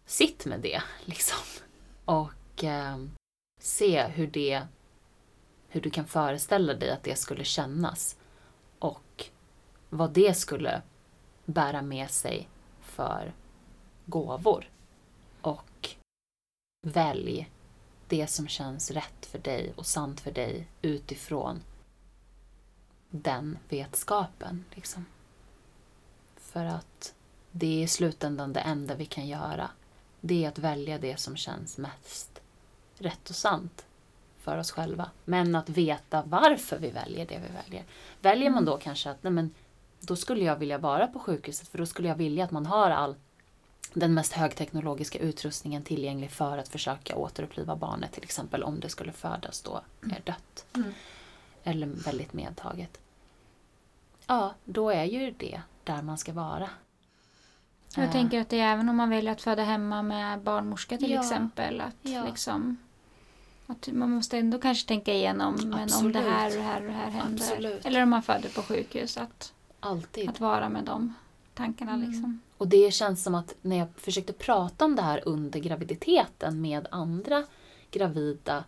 sitt 0.06 0.46
med 0.46 0.60
det 0.60 0.82
liksom. 1.06 1.64
Och 2.06 2.64
eh, 2.64 2.98
se 3.62 4.08
hur 4.08 4.28
det 4.28 4.68
hur 5.70 5.82
du 5.82 5.90
kan 5.90 6.08
föreställa 6.08 6.74
dig 6.74 6.92
att 6.92 7.04
det 7.04 7.16
skulle 7.16 7.44
kännas. 7.44 8.18
Och 8.80 9.26
vad 9.90 10.12
det 10.12 10.38
skulle 10.38 10.82
bära 11.46 11.82
med 11.82 12.12
sig 12.12 12.50
för 12.82 13.34
gåvor. 14.06 14.70
Och 15.42 15.90
välj 16.82 17.52
det 18.08 18.28
som 18.28 18.48
känns 18.48 18.92
rätt 18.92 19.26
för 19.26 19.40
dig 19.40 19.74
och 19.76 19.86
sant 19.86 20.20
för 20.20 20.32
dig 20.32 20.68
utifrån 20.82 21.62
den 23.10 23.58
vetskapen. 23.70 24.66
Liksom. 24.76 25.06
För 26.36 26.66
att 26.66 27.14
det 27.52 27.80
är 27.80 27.84
i 27.84 27.88
slutändan 27.88 28.54
det 28.54 28.60
enda 28.60 28.96
vi 28.96 29.06
kan 29.06 29.28
göra. 29.28 29.70
Det 30.22 30.46
är 30.46 30.50
att 30.50 30.60
välja 30.60 30.98
det 30.98 31.20
som 31.20 31.36
känns 31.36 31.78
mest 31.78 32.42
rätt 32.98 33.30
och 33.30 33.36
sant 33.36 33.86
för 34.40 34.58
oss 34.58 34.72
själva. 34.72 35.10
Men 35.26 35.56
att 35.56 35.70
veta 35.70 36.24
varför 36.26 36.80
vi 36.80 36.90
väljer 36.90 37.26
det 37.26 37.38
vi 37.48 37.54
väljer. 37.54 37.84
Väljer 38.22 38.50
man 38.50 38.66
då 38.66 38.78
kanske 38.78 39.10
att 39.10 39.24
nej 39.24 39.34
men, 39.34 39.54
då 40.00 40.16
skulle 40.16 40.44
jag 40.44 40.56
vilja 40.56 40.78
vara 40.78 41.08
på 41.08 41.20
sjukhuset 41.20 41.68
för 41.68 41.78
då 41.78 41.86
skulle 41.86 42.08
jag 42.08 42.16
vilja 42.16 42.44
att 42.44 42.52
man 42.52 42.66
har 42.66 42.90
all 42.90 43.16
den 43.94 44.14
mest 44.14 44.34
högteknologiska 44.34 45.20
utrustningen 45.20 45.84
tillgänglig 45.84 46.32
för 46.32 46.58
att 46.58 46.68
försöka 46.68 47.16
återuppliva 47.16 47.76
barnet 47.76 48.12
till 48.12 48.24
exempel 48.24 48.64
om 48.64 48.80
det 48.80 48.90
skulle 48.90 49.12
födas 49.12 49.62
då 49.62 49.82
är 50.02 50.22
dött. 50.26 50.66
Mm. 50.76 50.94
Eller 51.68 51.88
väldigt 51.88 52.34
medtaget. 52.34 53.02
Ja, 54.28 54.54
då 54.66 54.90
är 54.90 55.04
ju 55.04 55.32
det 55.38 55.62
där 55.84 56.02
man 56.02 56.18
ska 56.18 56.34
vara. 56.34 56.70
Jag 57.96 58.06
Eh, 58.06 58.12
tänker 58.12 58.42
att 58.42 58.50
det 58.50 58.60
är 58.60 58.74
även 58.74 58.90
om 58.90 58.96
man 58.96 59.10
väljer 59.10 59.32
att 59.32 59.42
föda 59.42 59.64
hemma 59.64 60.02
med 60.02 60.40
barnmorska 60.42 60.98
till 60.98 61.12
Ja. 61.12 61.22
exempel. 61.22 61.82
Att 61.82 61.96
Ja. 62.02 62.26
liksom 62.26 62.78
att 63.68 63.88
man 63.88 64.12
måste 64.12 64.38
ändå 64.38 64.60
kanske 64.60 64.88
tänka 64.88 65.14
igenom 65.14 65.56
men 65.64 65.74
om 65.74 65.80
Absolut. 65.84 66.14
det 66.14 66.20
här 66.20 66.48
och 66.50 66.54
det 66.56 66.62
här 66.62 66.82
och 66.82 66.88
det 66.88 66.94
här 66.94 67.10
händer. 67.10 67.44
Absolut. 67.44 67.86
Eller 67.86 68.04
om 68.04 68.10
man 68.10 68.24
föder 68.24 68.50
på 68.50 68.62
sjukhus. 68.62 69.18
Att, 69.18 69.54
Alltid. 69.80 70.30
att 70.30 70.40
vara 70.40 70.70
med 70.70 70.84
de 70.84 71.14
tankarna 71.54 71.94
Mm. 71.94 72.10
liksom. 72.10 72.42
Och 72.58 72.68
det 72.68 72.94
känns 72.94 73.24
som 73.24 73.36
att 73.36 73.56
när 73.62 73.76
jag 73.78 73.88
försökte 73.98 74.34
prata 74.34 74.86
om 74.86 74.96
det 74.96 75.02
här 75.02 75.22
under 75.26 75.60
graviditeten 75.60 76.62
med 76.62 76.88
andra 76.92 77.44
gravida 77.92 78.64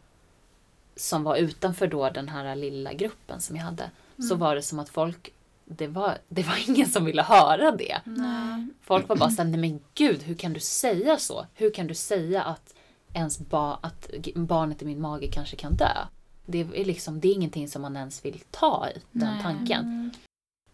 som 0.99 1.23
var 1.23 1.35
utanför 1.35 1.87
då 1.87 2.09
den 2.09 2.29
här 2.29 2.55
lilla 2.55 2.93
gruppen 2.93 3.41
som 3.41 3.55
jag 3.55 3.63
hade. 3.63 3.91
Så 4.29 4.35
var 4.35 4.55
det 4.55 4.61
som 4.61 4.79
att 4.79 4.89
folk, 4.89 5.33
det 5.65 5.87
var, 5.87 6.17
det 6.27 6.43
var 6.43 6.59
ingen 6.69 6.89
som 6.89 7.05
ville 7.05 7.21
höra 7.21 7.71
det. 7.71 8.01
Nej. 8.03 8.67
Folk 8.81 9.09
var 9.09 9.15
bara 9.15 9.29
såhär, 9.29 9.49
nej 9.49 9.59
men 9.59 9.79
gud, 9.93 10.23
hur 10.23 10.35
kan 10.35 10.53
du 10.53 10.59
säga 10.59 11.17
så? 11.17 11.45
Hur 11.53 11.73
kan 11.73 11.87
du 11.87 11.93
säga 11.95 12.43
att 12.43 12.73
ens 13.13 13.39
ba, 13.39 13.79
att 13.81 14.09
barnet 14.35 14.81
i 14.81 14.85
min 14.85 15.01
mage 15.01 15.27
kanske 15.27 15.55
kan 15.55 15.75
dö? 15.75 15.97
Det 16.45 16.59
är, 16.59 16.85
liksom, 16.85 17.19
det 17.19 17.27
är 17.27 17.33
ingenting 17.33 17.67
som 17.67 17.81
man 17.81 17.97
ens 17.97 18.25
vill 18.25 18.43
ta 18.51 18.87
i, 18.95 18.99
den 19.11 19.33
Nej. 19.33 19.43
tanken. 19.43 20.11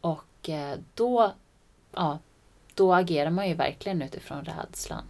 Och 0.01 0.49
eh, 0.49 0.79
då, 0.93 1.31
ja, 1.91 2.19
då 2.73 2.93
agerar 2.93 3.29
man 3.29 3.47
ju 3.47 3.53
verkligen 3.53 4.01
utifrån 4.01 4.45
rädslan. 4.45 5.03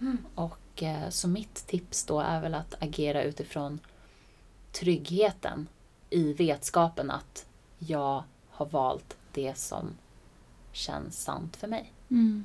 Mm. 0.00 0.18
Och 0.34 0.82
eh, 0.82 1.08
så 1.08 1.28
mitt 1.28 1.66
tips 1.66 2.04
då 2.04 2.20
är 2.20 2.40
väl 2.40 2.54
att 2.54 2.82
agera 2.82 3.22
utifrån 3.22 3.80
tryggheten 4.72 5.68
i 6.10 6.32
vetskapen 6.32 7.10
att 7.10 7.46
jag 7.78 8.24
har 8.50 8.66
valt 8.66 9.16
det 9.32 9.58
som 9.58 9.88
känns 10.72 11.22
sant 11.22 11.56
för 11.56 11.66
mig. 11.68 11.92
Mm. 12.10 12.44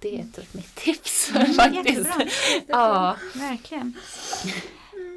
Det 0.00 0.20
är 0.20 0.24
typ 0.24 0.54
mitt 0.54 0.74
tips 0.74 1.30
Mm, 1.34 1.52
faktiskt. 1.54 1.86
jättebra. 1.98 2.26
Ja. 2.66 3.16
Verkligen. 3.34 3.94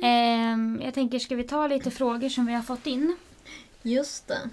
Ehm, 0.04 0.82
jag 0.84 0.94
tänker, 0.94 1.20
ska 1.20 1.36
vi 1.36 1.44
ta 1.44 1.68
lite 1.68 1.92
frågor 1.92 2.30
som 2.30 2.46
vi 2.46 2.54
har 2.54 2.62
fått 2.62 2.88
in? 2.88 3.18
Just 3.82 4.28
det. 4.28 4.50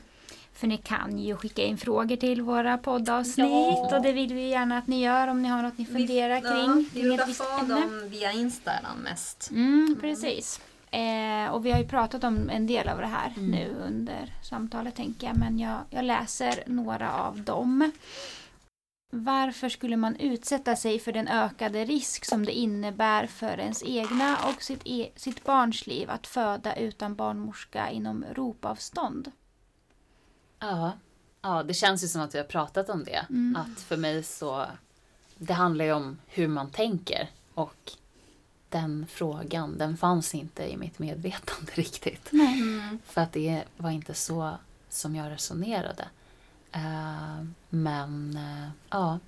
För 0.52 0.66
ni 0.66 0.76
kan 0.76 1.18
ju 1.18 1.36
skicka 1.36 1.62
in 1.62 1.78
frågor 1.78 2.16
till 2.16 2.42
våra 2.42 2.78
poddavsnitt 2.78 3.46
Ja. 3.50 3.96
och 3.96 4.02
det 4.02 4.12
vill 4.12 4.34
vi 4.34 4.48
gärna 4.48 4.78
att 4.78 4.86
ni 4.86 5.02
gör 5.04 5.28
om 5.28 5.42
ni 5.42 5.48
har 5.48 5.62
något 5.62 5.78
ni 5.78 5.86
funderar 5.86 6.34
vi, 6.34 6.40
kring. 6.40 6.80
Ja, 6.80 6.84
vi 6.92 7.02
brukar 7.02 7.26
få 7.26 7.66
dem 7.74 8.08
via 8.08 8.32
Instagram 8.32 8.98
mest. 8.98 9.50
Mm, 9.50 9.96
precis. 10.00 10.60
Eh, 10.90 11.50
och 11.52 11.66
vi 11.66 11.70
har 11.70 11.78
ju 11.78 11.88
pratat 11.88 12.24
om 12.24 12.50
en 12.50 12.66
del 12.66 12.88
av 12.88 12.98
det 12.98 13.06
här 13.06 13.32
Mm. 13.36 13.50
nu 13.50 13.76
under 13.86 14.34
samtalet 14.42 14.94
tänker 14.96 15.26
jag. 15.26 15.36
Men 15.36 15.58
jag, 15.58 15.80
jag 15.90 16.04
läser 16.04 16.62
några 16.66 17.12
av 17.12 17.42
dem. 17.42 17.92
Varför 19.10 19.68
skulle 19.68 19.96
man 19.96 20.16
utsätta 20.16 20.76
sig 20.76 20.98
för 20.98 21.12
den 21.12 21.28
ökade 21.28 21.84
risk 21.84 22.24
som 22.24 22.44
det 22.46 22.52
innebär 22.52 23.26
för 23.26 23.58
ens 23.60 23.82
egna 23.86 24.36
och 24.36 24.62
sitt, 24.62 24.82
e- 24.84 25.10
sitt 25.16 25.44
barns 25.44 25.86
liv 25.86 26.10
att 26.10 26.26
föda 26.26 26.76
utan 26.76 27.14
barnmorska 27.14 27.90
inom 27.90 28.24
ropavstånd? 28.32 29.32
Ja. 30.58 30.92
ja, 31.42 31.62
det 31.62 31.74
känns 31.74 32.04
ju 32.04 32.08
som 32.08 32.20
att 32.20 32.34
vi 32.34 32.38
har 32.38 32.44
pratat 32.46 32.88
om 32.88 33.04
det. 33.04 33.26
Mm. 33.30 33.56
Att 33.56 33.80
för 33.80 33.96
mig 33.96 34.22
så, 34.22 34.66
det 35.36 35.52
handlar 35.52 35.84
ju 35.84 35.92
om 35.92 36.18
hur 36.26 36.48
man 36.48 36.70
tänker. 36.70 37.28
Och 37.54 37.92
den 38.68 39.06
frågan, 39.08 39.78
den 39.78 39.96
fanns 39.96 40.34
inte 40.34 40.72
i 40.72 40.76
mitt 40.76 40.98
medvetande 40.98 41.72
riktigt. 41.74 42.28
Nej. 42.30 42.60
Mm. 42.60 42.98
För 43.06 43.20
att 43.20 43.32
det 43.32 43.64
var 43.76 43.90
inte 43.90 44.14
så 44.14 44.56
som 44.88 45.16
jag 45.16 45.30
resonerade. 45.30 46.08
Eh, 46.72 47.44
men 47.68 48.36
eh, 48.36 48.68
ja, 48.90 49.18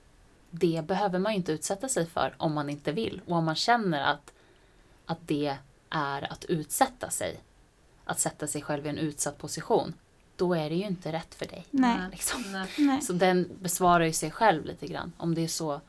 det 0.51 0.85
behöver 0.87 1.19
man 1.19 1.33
ju 1.33 1.37
inte 1.37 1.53
utsätta 1.53 1.89
sig 1.89 2.07
för 2.07 2.35
om 2.37 2.55
man 2.55 2.71
inte 2.71 2.93
vill. 2.93 3.21
Och 3.27 3.37
om 3.37 3.45
man 3.45 3.55
känner 3.55 4.03
att, 4.03 4.33
att 5.07 5.19
det 5.21 5.57
är 5.91 6.33
att 6.33 6.45
utsätta 6.45 7.11
sig, 7.11 7.41
att 8.05 8.21
sätta 8.21 8.47
sig 8.47 8.63
själv 8.63 8.87
i 8.87 8.89
en 8.89 8.99
utsatt 8.99 9.39
position, 9.39 9.95
då 10.37 10.55
är 10.55 10.71
det 10.71 10.77
ju 10.77 10.85
inte 10.85 11.13
rätt 11.13 11.35
för 11.35 11.47
dig. 11.47 11.67
Nej. 11.71 11.99
Liksom. 12.11 12.67
Nej. 12.79 13.03
Så 13.03 13.13
den 13.13 13.51
besvarar 13.61 14.05
ju 14.05 14.13
sig 14.13 14.31
själv 14.31 14.65
lite 14.65 14.87
grann. 14.87 15.13
Om 15.17 15.35
det 15.35 15.45
är 15.45 15.49
så 15.49 15.81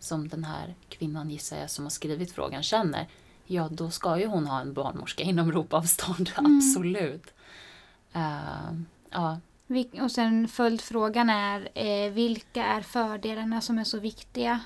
som 0.00 0.28
den 0.28 0.44
här 0.44 0.74
kvinnan 0.88 1.30
gissar 1.30 1.56
jag 1.58 1.70
som 1.70 1.84
har 1.84 1.90
skrivit 1.90 2.32
frågan 2.32 2.62
känner, 2.62 3.08
ja 3.46 3.68
då 3.70 3.90
ska 3.90 4.18
ju 4.18 4.26
hon 4.26 4.46
ha 4.46 4.60
en 4.60 4.72
barnmorska 4.74 5.22
inom 5.22 5.52
ropavstånd, 5.52 6.30
Mm. 6.38 6.56
absolut. 6.58 7.26
Eh, 8.12 8.72
ja, 9.10 9.38
Och 10.02 10.10
sen 10.12 10.48
följdfrågan 10.48 11.30
är 11.30 11.68
eh, 11.74 12.10
vilka 12.12 12.64
är 12.64 12.80
fördelarna 12.82 13.60
som 13.60 13.78
är 13.78 13.84
så 13.84 13.98
viktiga 13.98 14.60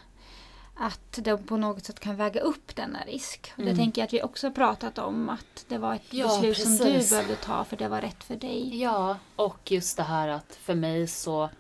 att 0.76 1.19
de 1.23 1.43
på 1.43 1.57
något 1.57 1.85
sätt 1.85 2.00
kan 2.00 2.17
väga 2.17 2.41
upp 2.41 2.76
denna 2.76 3.00
risk. 3.00 3.53
Och 3.57 3.62
det 3.62 3.71
Mm. 3.71 3.76
tänker 3.76 4.00
jag 4.00 4.07
att 4.07 4.12
vi 4.12 4.23
också 4.23 4.47
har 4.47 4.53
pratat 4.53 4.99
om 4.99 5.29
att 5.29 5.64
det 5.69 5.79
var 5.79 5.95
ett 5.95 6.03
Ja, 6.11 6.26
beslut 6.29 6.59
som 6.62 6.73
du 6.76 6.79
precis. 6.93 7.11
behövde 7.11 7.37
ta 7.37 7.64
för 7.64 7.76
det 7.76 7.88
var 7.88 8.00
rätt 8.00 8.25
för 8.25 8.37
dig. 8.37 8.81
Ja, 8.81 9.19
och 9.37 9.71
just 9.71 9.97
det 9.97 10.03
här 10.03 10.29
att 10.29 10.55
för 10.62 10.75
mig 10.75 11.07
så 11.07 11.50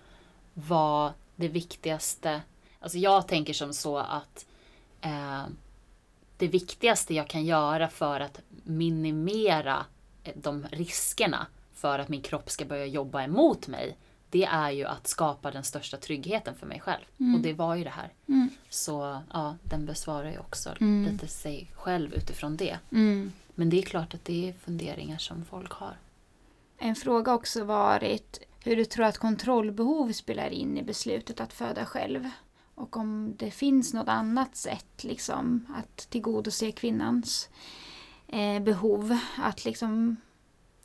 var 0.54 1.12
det 1.36 1.48
viktigaste, 1.48 2.42
alltså 2.84 2.98
jag 2.98 3.28
tänker 3.28 3.52
som 3.52 3.72
så 3.72 3.98
att 3.98 4.46
eh, 5.00 5.42
det 6.36 6.48
viktigaste 6.48 7.14
jag 7.14 7.28
kan 7.28 7.44
göra 7.44 7.88
för 7.88 8.20
att 8.20 8.40
minimera 8.62 9.86
eh, 10.24 10.32
de 10.36 10.66
riskerna 10.70 11.46
för 11.74 11.98
att 11.98 12.08
min 12.08 12.22
kropp 12.22 12.50
ska 12.50 12.64
börja 12.64 12.86
jobba 12.86 13.22
emot 13.22 13.68
mig, 13.68 13.96
det 14.30 14.44
är 14.44 14.70
ju 14.70 14.84
att 14.84 15.06
skapa 15.06 15.50
den 15.50 15.64
största 15.64 15.96
tryggheten 15.96 16.54
för 16.54 16.66
mig 16.66 16.80
själv. 16.80 17.04
Mm. 17.20 17.34
Och 17.34 17.40
det 17.40 17.52
var 17.52 17.74
ju 17.74 17.84
det 17.84 17.90
här. 17.90 18.12
Mm. 18.28 18.50
Så 18.68 19.22
ja, 19.32 19.56
den 19.62 19.86
besvarar 19.86 20.30
ju 20.30 20.38
också 20.38 20.74
Mm. 20.80 21.12
lite 21.12 21.28
sig 21.28 21.70
själv 21.74 22.14
utifrån 22.14 22.56
det. 22.56 22.78
Mm. 22.92 23.32
Men 23.54 23.70
det 23.70 23.78
är 23.78 23.82
klart 23.82 24.14
att 24.14 24.24
det 24.24 24.48
är 24.48 24.52
funderingar 24.52 25.18
som 25.18 25.44
folk 25.44 25.72
har. 25.72 25.96
En 26.78 26.94
fråga 26.94 27.34
också 27.34 27.64
varit 27.64 28.40
hur 28.64 28.76
du 28.76 28.84
tror 28.84 29.04
att 29.04 29.18
kontrollbehov 29.18 30.12
spelar 30.12 30.48
in 30.48 30.78
i 30.78 30.82
beslutet 30.82 31.40
att 31.40 31.52
föda 31.52 31.84
själv. 31.86 32.30
Och 32.74 32.96
om 32.96 33.34
det 33.38 33.50
finns 33.50 33.94
något 33.94 34.08
annat 34.08 34.56
sätt 34.56 35.04
liksom, 35.04 35.66
att 35.76 35.96
tillgodose 35.96 36.72
kvinnans 36.72 37.48
eh, 38.28 38.62
behov. 38.62 39.18
Att 39.36 39.64
liksom, 39.64 40.16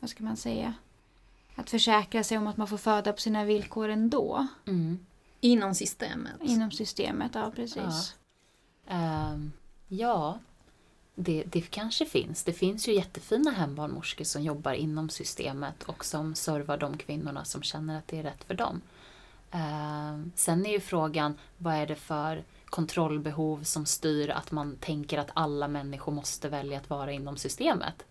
vad 0.00 0.10
ska 0.10 0.24
man 0.24 0.36
säga? 0.36 0.74
Att 1.54 1.70
försäkra 1.70 2.24
sig 2.24 2.38
om 2.38 2.46
att 2.46 2.56
man 2.56 2.68
får 2.68 2.76
föda 2.76 3.12
på 3.12 3.20
sina 3.20 3.44
villkor 3.44 3.88
ändå. 3.88 4.46
Mm. 4.66 4.98
Inom 5.40 5.74
systemet. 5.74 6.42
Inom 6.42 6.70
systemet, 6.70 7.30
ja 7.34 7.52
precis. 7.56 8.14
Ehm, 8.86 9.52
ja, 9.88 10.38
det, 11.14 11.44
det 11.46 11.60
kanske 11.60 12.06
finns. 12.06 12.44
Det 12.44 12.52
finns 12.52 12.88
ju 12.88 12.94
jättefina 12.94 13.50
hembarnmorskor 13.50 14.24
som 14.24 14.42
jobbar 14.42 14.72
inom 14.72 15.08
systemet 15.08 15.82
och 15.82 16.04
som 16.04 16.34
servar 16.34 16.76
de 16.76 16.96
kvinnorna 16.96 17.44
som 17.44 17.62
känner 17.62 17.98
att 17.98 18.08
det 18.08 18.18
är 18.18 18.22
rätt 18.22 18.44
för 18.44 18.54
dem. 18.54 18.80
Ehm, 19.50 20.32
sen 20.34 20.66
är 20.66 20.70
ju 20.70 20.80
frågan, 20.80 21.38
vad 21.58 21.74
är 21.74 21.86
det 21.86 21.94
för 21.94 22.44
kontrollbehov 22.64 23.62
som 23.62 23.86
styr 23.86 24.30
att 24.30 24.50
man 24.50 24.76
tänker 24.76 25.18
att 25.18 25.30
alla 25.34 25.68
människor 25.68 26.12
måste 26.12 26.48
välja 26.48 26.78
att 26.78 26.90
vara 26.90 27.12
inom 27.12 27.36
systemet? 27.36 28.04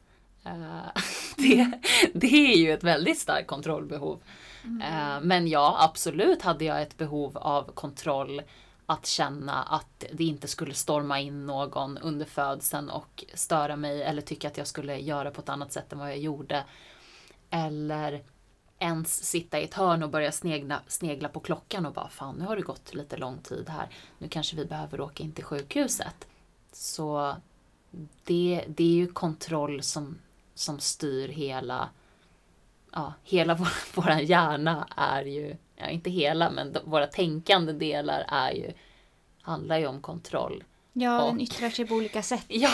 Ehm, 0.43 0.81
det, 1.37 1.71
det 2.13 2.51
är 2.53 2.57
ju 2.57 2.73
ett 2.73 2.83
väldigt 2.83 3.19
starkt 3.19 3.47
kontrollbehov. 3.47 4.19
Eh, 4.63 5.21
Men 5.21 5.47
ja, 5.47 5.77
absolut 5.79 6.41
hade 6.41 6.65
jag 6.65 6.81
ett 6.81 6.97
behov 6.97 7.37
av 7.37 7.71
kontroll 7.73 8.41
att 8.85 9.05
känna 9.05 9.63
att 9.63 10.05
det 10.13 10.23
inte 10.23 10.47
skulle 10.47 10.73
storma 10.73 11.19
in 11.19 11.45
någon 11.45 11.97
under 11.97 12.25
födseln 12.25 12.89
och 12.89 13.25
störa 13.33 13.75
mig 13.75 14.03
eller 14.03 14.21
tycka 14.21 14.47
att 14.47 14.57
jag 14.57 14.67
skulle 14.67 14.97
göra 14.97 15.31
på 15.31 15.41
ett 15.41 15.49
annat 15.49 15.73
sätt 15.73 15.93
än 15.93 15.99
vad 15.99 16.09
jag 16.09 16.17
gjorde. 16.17 16.63
Eller 17.49 18.23
ens 18.79 19.23
sitta 19.23 19.59
i 19.59 19.63
ett 19.63 19.73
hörn 19.73 20.03
och 20.03 20.09
börja 20.09 20.31
snegla, 20.31 20.81
snegla 20.87 21.29
på 21.29 21.39
klockan 21.39 21.85
och 21.85 21.93
bara 21.93 22.09
fan 22.09 22.35
nu 22.35 22.45
har 22.45 22.55
det 22.55 22.61
gått 22.61 22.93
lite 22.93 23.17
lång 23.17 23.37
tid 23.37 23.69
här. 23.69 23.89
Nu 24.17 24.27
kanske 24.27 24.55
vi 24.55 24.65
behöver 24.65 25.01
åka 25.01 25.23
in 25.23 25.31
till 25.31 25.43
sjukhuset. 25.43 26.27
Så 26.71 27.35
det, 28.23 28.65
det 28.67 28.83
är 28.83 28.95
ju 28.95 29.07
kontroll 29.07 29.83
som, 29.83 30.17
som 30.53 30.79
styr 30.79 31.27
hela 31.27 31.89
ja, 32.91 33.13
hela 33.23 33.53
vår, 33.55 33.95
vår 33.95 34.11
hjärna 34.11 34.87
är 34.95 35.25
ju, 35.25 35.55
ja, 35.75 35.87
inte 35.87 36.09
hela, 36.09 36.51
men 36.51 36.77
våra 36.83 37.07
tänkande 37.07 37.73
delar 37.73 38.25
är 38.27 38.51
ju, 38.51 38.71
handlar 39.41 39.77
ju 39.77 39.87
om 39.87 40.01
kontroll. 40.01 40.63
Ja, 40.93 41.25
den 41.25 41.35
Och- 41.35 41.41
yttrar 41.41 41.69
sig 41.69 41.87
på 41.87 41.95
olika 41.95 42.21
sätt. 42.23 42.45
Ja, 42.47 42.71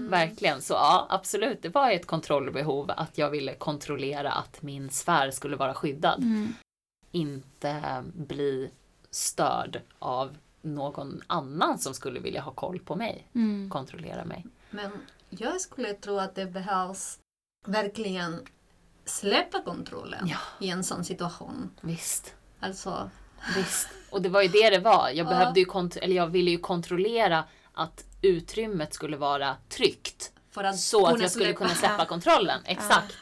verkligen. 0.00 0.62
Så 0.62 0.72
ja, 0.74 1.06
absolut, 1.10 1.62
det 1.62 1.68
var 1.68 1.90
ett 1.90 2.06
kontrollbehov 2.06 2.90
att 2.96 3.18
jag 3.18 3.30
ville 3.30 3.54
kontrollera 3.54 4.32
att 4.32 4.62
min 4.62 4.90
sfär 4.90 5.30
skulle 5.30 5.56
vara 5.56 5.74
skyddad. 5.74 6.18
Mm. 6.22 6.54
Inte 7.10 8.04
bli 8.14 8.70
störd 9.10 9.80
av 9.98 10.36
någon 10.62 11.22
annan 11.26 11.78
som 11.78 11.94
skulle 11.94 12.20
vilja 12.20 12.40
ha 12.40 12.52
koll 12.52 12.78
på 12.80 12.96
mig, 12.96 13.28
Mm. 13.34 13.70
kontrollera 13.70 14.24
mig. 14.24 14.46
Men 14.70 14.90
jag 15.30 15.60
skulle 15.60 15.92
tro 15.94 16.18
att 16.18 16.34
det 16.34 16.46
behövs 16.46 17.18
verkligen 17.66 18.46
släppa 19.04 19.62
kontrollen 19.62 20.26
Ja. 20.28 20.38
i 20.60 20.70
en 20.70 20.84
sån 20.84 21.04
situation. 21.04 21.70
Visst. 21.80 22.34
Alltså, 22.60 23.10
Visst. 23.56 23.88
Och 24.12 24.22
det 24.22 24.28
var 24.28 24.42
ju 24.42 24.48
det 24.48 24.70
det 24.70 24.78
var. 24.78 25.08
Jag, 25.08 25.16
Ja. 25.26 25.30
behövde 25.30 25.60
ju 25.60 25.66
kont- 25.66 25.96
eller 26.02 26.16
jag 26.16 26.26
ville 26.26 26.50
ju 26.50 26.58
kontrollera 26.58 27.44
att 27.74 28.04
utrymmet 28.22 28.94
skulle 28.94 29.16
vara 29.16 29.56
tryggt. 29.68 30.32
Så 30.76 31.06
att 31.06 31.20
jag 31.20 31.30
skulle 31.30 31.52
kunna 31.52 31.74
släppa 31.74 32.04
kontrollen. 32.04 32.60
Exakt. 32.66 33.14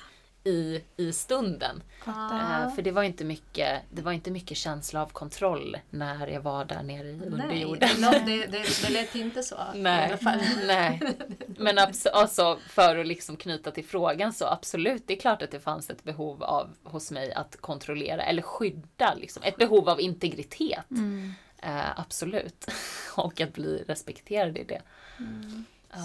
I, 0.45 0.81
I 0.97 1.13
stunden. 1.13 1.83
Eh, 2.07 2.75
för 2.75 2.83
det 2.83 2.91
var, 2.91 3.03
inte 3.03 3.25
mycket, 3.25 3.83
det 3.91 4.03
var 4.03 4.13
inte 4.13 4.31
mycket 4.31 4.57
känsla 4.57 5.03
av 5.03 5.07
kontroll 5.07 5.77
när 5.91 6.27
jag 6.27 6.41
var 6.41 6.65
där 6.65 6.83
nere 6.83 7.09
i 7.09 7.17
Nej, 7.17 7.27
underjorden. 7.27 7.89
det, 7.97 8.01
låt- 8.01 8.27
det, 8.27 8.47
det, 8.47 8.83
det 8.83 8.91
lät 8.91 9.15
inte 9.15 9.43
så 9.43 9.55
i 9.55 9.59
alla 9.59 9.73
Nej, 9.75 10.17
fall. 10.17 10.41
nej. 10.67 11.01
Men 11.47 11.79
alltså, 11.79 12.59
för 12.69 12.97
att 12.99 13.07
liksom 13.07 13.37
knyta 13.37 13.71
till 13.71 13.85
frågan 13.85 14.33
så 14.33 14.47
absolut, 14.47 15.03
det 15.07 15.17
är 15.17 15.21
klart 15.21 15.43
att 15.43 15.51
det 15.51 15.61
fanns 15.61 15.91
ett 15.91 16.05
behov 16.05 16.43
av 16.43 16.71
hos 16.83 17.11
mig 17.11 17.33
att 17.33 17.57
kontrollera 17.61 18.23
eller 18.23 18.43
skydda. 18.43 19.15
Liksom. 19.15 19.43
Ett 19.43 19.57
behov 19.57 19.89
av 19.89 20.01
integritet. 20.01 20.91
Mm. 20.91 21.33
Eh, 21.63 22.01
absolut. 22.01 22.67
Och 23.17 23.41
att 23.41 23.53
bli 23.53 23.85
respekterad 23.89 24.59
i 24.59 24.65
det. 24.65 24.83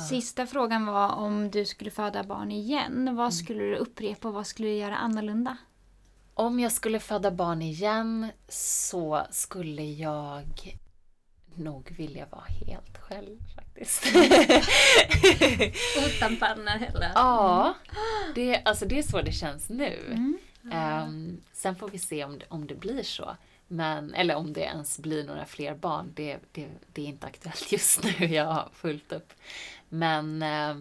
Sista 0.10 0.48
frågan 0.48 0.86
var 0.86 1.10
om 1.10 1.52
du 1.52 1.65
skulle 1.65 1.91
föda 1.91 2.24
barn 2.24 2.52
igen. 2.52 3.15
Vad 3.15 3.34
skulle 3.34 3.63
du 3.63 3.76
upprepa 3.76 4.28
och 4.28 4.34
vad 4.34 4.48
skulle 4.48 4.67
du 4.67 4.76
göra 4.76 4.98
annorlunda? 4.98 5.58
Om 6.34 6.60
jag 6.60 6.71
skulle 6.71 7.00
föda 7.00 7.32
barn 7.32 7.62
igen 7.62 8.32
så 8.48 9.26
skulle 9.32 9.84
jag 9.84 10.78
nog 11.56 11.93
vilja 11.98 12.26
vara 12.26 12.43
helt 12.65 12.98
själv 12.98 13.38
faktiskt. 13.56 14.06
Utan 16.08 16.38
partner 16.38 16.80
heller. 16.80 17.12
ja, 17.15 17.74
det, 18.36 18.62
alltså 18.65 18.86
det 18.86 19.00
är 19.00 19.04
så 19.04 19.21
det 19.21 19.32
känns 19.32 19.69
nu. 19.69 20.06
Mm. 20.08 20.38
Ehm, 20.71 21.41
sen 21.54 21.76
får 21.76 21.89
vi 21.89 21.98
se 22.00 22.24
om 22.26 22.39
det, 22.39 22.45
om 22.50 22.67
det 22.67 22.76
blir 22.76 23.04
så. 23.04 23.38
Men, 23.67 24.13
eller 24.13 24.36
om 24.36 24.54
det 24.54 24.62
ens 24.62 24.99
blir 24.99 25.23
några 25.23 25.45
fler 25.45 25.75
barn. 25.75 26.12
Det, 26.15 26.39
det, 26.51 26.69
det 26.93 27.01
är 27.01 27.06
inte 27.06 27.28
aktuellt 27.28 27.71
just 27.71 28.04
nu. 28.04 28.25
Jag 28.25 28.45
har 28.45 28.69
fullt 28.73 29.12
upp. 29.12 29.34
Men, 29.89 30.41
eh, 30.41 30.75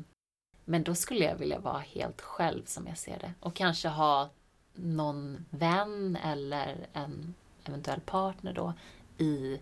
men 0.64 0.84
då 0.84 0.94
skulle 0.94 1.24
jag 1.24 1.36
vilja 1.36 1.58
vara 1.58 1.78
helt 1.78 2.20
själv 2.20 2.64
som 2.64 2.86
jag 2.86 2.98
ser 2.98 3.18
det. 3.18 3.34
Och 3.40 3.54
kanske 3.54 3.88
ha 3.88 4.30
någon 4.74 5.44
vän 5.50 6.18
eller 6.24 6.86
en 6.92 7.34
eventuell 7.64 8.00
partner 8.00 8.52
då 8.52 8.72
i 9.18 9.60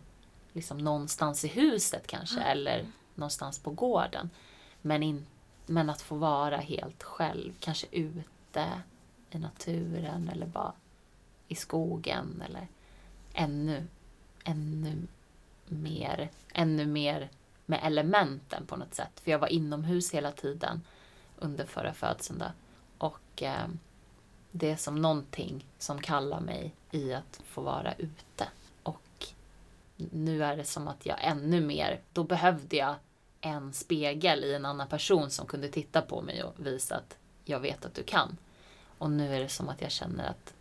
liksom 0.52 0.78
någonstans 0.78 1.44
i 1.44 1.48
huset 1.48 2.06
kanske. 2.06 2.40
Eller 2.40 2.86
någonstans 3.14 3.58
på 3.58 3.70
gården. 3.70 4.30
Men, 4.82 5.02
in, 5.02 5.26
men 5.66 5.90
att 5.90 6.02
få 6.02 6.14
vara 6.14 6.56
helt 6.56 7.02
själv. 7.02 7.52
Kanske 7.60 7.86
ute 7.90 8.82
i 9.30 9.38
naturen 9.38 10.28
eller 10.28 10.46
bara 10.46 10.72
i 11.48 11.54
skogen 11.54 12.42
eller 12.46 12.68
ännu, 13.34 13.86
ännu 14.44 15.06
mer, 15.66 16.30
ännu 16.54 16.86
mer 16.86 17.28
med 17.66 17.80
elementen 17.82 18.66
på 18.66 18.76
något 18.76 18.94
sätt. 18.94 19.20
För 19.20 19.30
jag 19.30 19.38
var 19.38 19.48
inomhus 19.48 20.14
hela 20.14 20.32
tiden 20.32 20.82
under 21.38 21.66
förra 21.66 21.92
födseln 21.92 22.38
då. 22.38 22.46
Och 22.98 23.42
eh, 23.42 23.68
det 24.50 24.70
är 24.70 24.76
som 24.76 25.02
någonting 25.02 25.66
som 25.78 26.00
kallar 26.00 26.40
mig 26.40 26.74
i 26.90 27.14
att 27.14 27.40
få 27.44 27.60
vara 27.60 27.94
ute. 27.94 28.48
Och 28.82 29.26
nu 29.96 30.44
är 30.44 30.56
det 30.56 30.64
som 30.64 30.88
att 30.88 31.06
jag 31.06 31.16
ännu 31.20 31.60
mer, 31.60 32.00
då 32.12 32.24
behövde 32.24 32.76
jag 32.76 32.94
en 33.40 33.72
spegel 33.72 34.44
i 34.44 34.54
en 34.54 34.64
annan 34.64 34.88
person 34.88 35.30
som 35.30 35.46
kunde 35.46 35.68
titta 35.68 36.02
på 36.02 36.22
mig 36.22 36.42
och 36.42 36.66
visa 36.66 36.96
att 36.96 37.16
jag 37.44 37.60
vet 37.60 37.84
att 37.84 37.94
du 37.94 38.02
kan. 38.02 38.36
Och 38.98 39.10
nu 39.10 39.34
är 39.34 39.40
det 39.40 39.48
som 39.48 39.68
att 39.68 39.82
jag 39.82 39.90
känner 39.90 40.28
att 40.28 40.54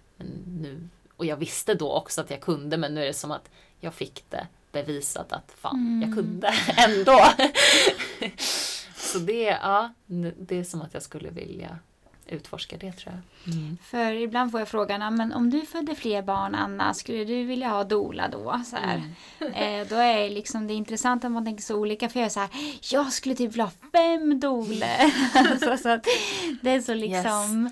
nu, 0.45 0.89
och 1.21 1.25
jag 1.27 1.37
visste 1.37 1.73
då 1.73 1.91
också 1.93 2.21
att 2.21 2.29
jag 2.31 2.41
kunde 2.41 2.77
men 2.77 2.93
nu 2.95 3.01
är 3.01 3.05
det 3.07 3.13
som 3.13 3.31
att 3.31 3.49
jag 3.79 3.93
fick 3.93 4.23
det 4.29 4.47
bevisat 4.71 5.31
att 5.33 5.51
fan, 5.61 5.75
Mm. 5.75 6.01
jag 6.09 6.17
kunde 6.17 6.53
ändå. 6.77 7.19
Så 8.95 9.17
det, 9.19 9.41
ja, 9.43 9.93
det 10.39 10.55
är 10.59 10.63
som 10.63 10.81
att 10.81 10.93
jag 10.93 11.03
skulle 11.03 11.29
vilja 11.29 11.79
utforska 12.27 12.77
det 12.77 12.91
tror 12.91 13.13
jag. 13.13 13.77
För 13.83 14.13
ibland 14.13 14.51
får 14.51 14.59
jag 14.61 14.67
frågan, 14.67 15.01
"Ja, 15.01 15.09
men 15.09 15.33
om 15.33 15.49
du 15.49 15.61
födde 15.65 15.95
fler 15.95 16.21
barn 16.21 16.55
Anna, 16.55 16.93
skulle 16.93 17.25
du 17.25 17.43
vilja 17.43 17.67
ha 17.69 17.83
dola 17.83 18.27
då? 18.27 18.61
Så 18.65 18.75
här. 18.75 18.95
Mm. 18.95 19.11
Eh, 19.81 19.87
då 19.87 19.95
är 19.95 20.29
liksom 20.29 20.67
det 20.67 20.73
intressant 20.73 21.25
att 21.25 21.31
man 21.31 21.45
tänker 21.45 21.63
så 21.63 21.75
olika. 21.75 22.09
För 22.09 22.19
jag 22.19 22.25
är 22.25 22.29
så 22.29 22.39
här, 22.39 22.49
jag 22.91 23.13
skulle 23.13 23.35
typ 23.35 23.51
vilja 23.51 23.63
ha 23.63 23.71
fem 23.91 24.39
doler. 24.39 25.11
så, 25.59 25.77
så 25.83 25.89
att 25.89 26.05
det 26.61 26.69
är 26.69 26.81
så 26.81 26.93
liksom. 26.93 27.69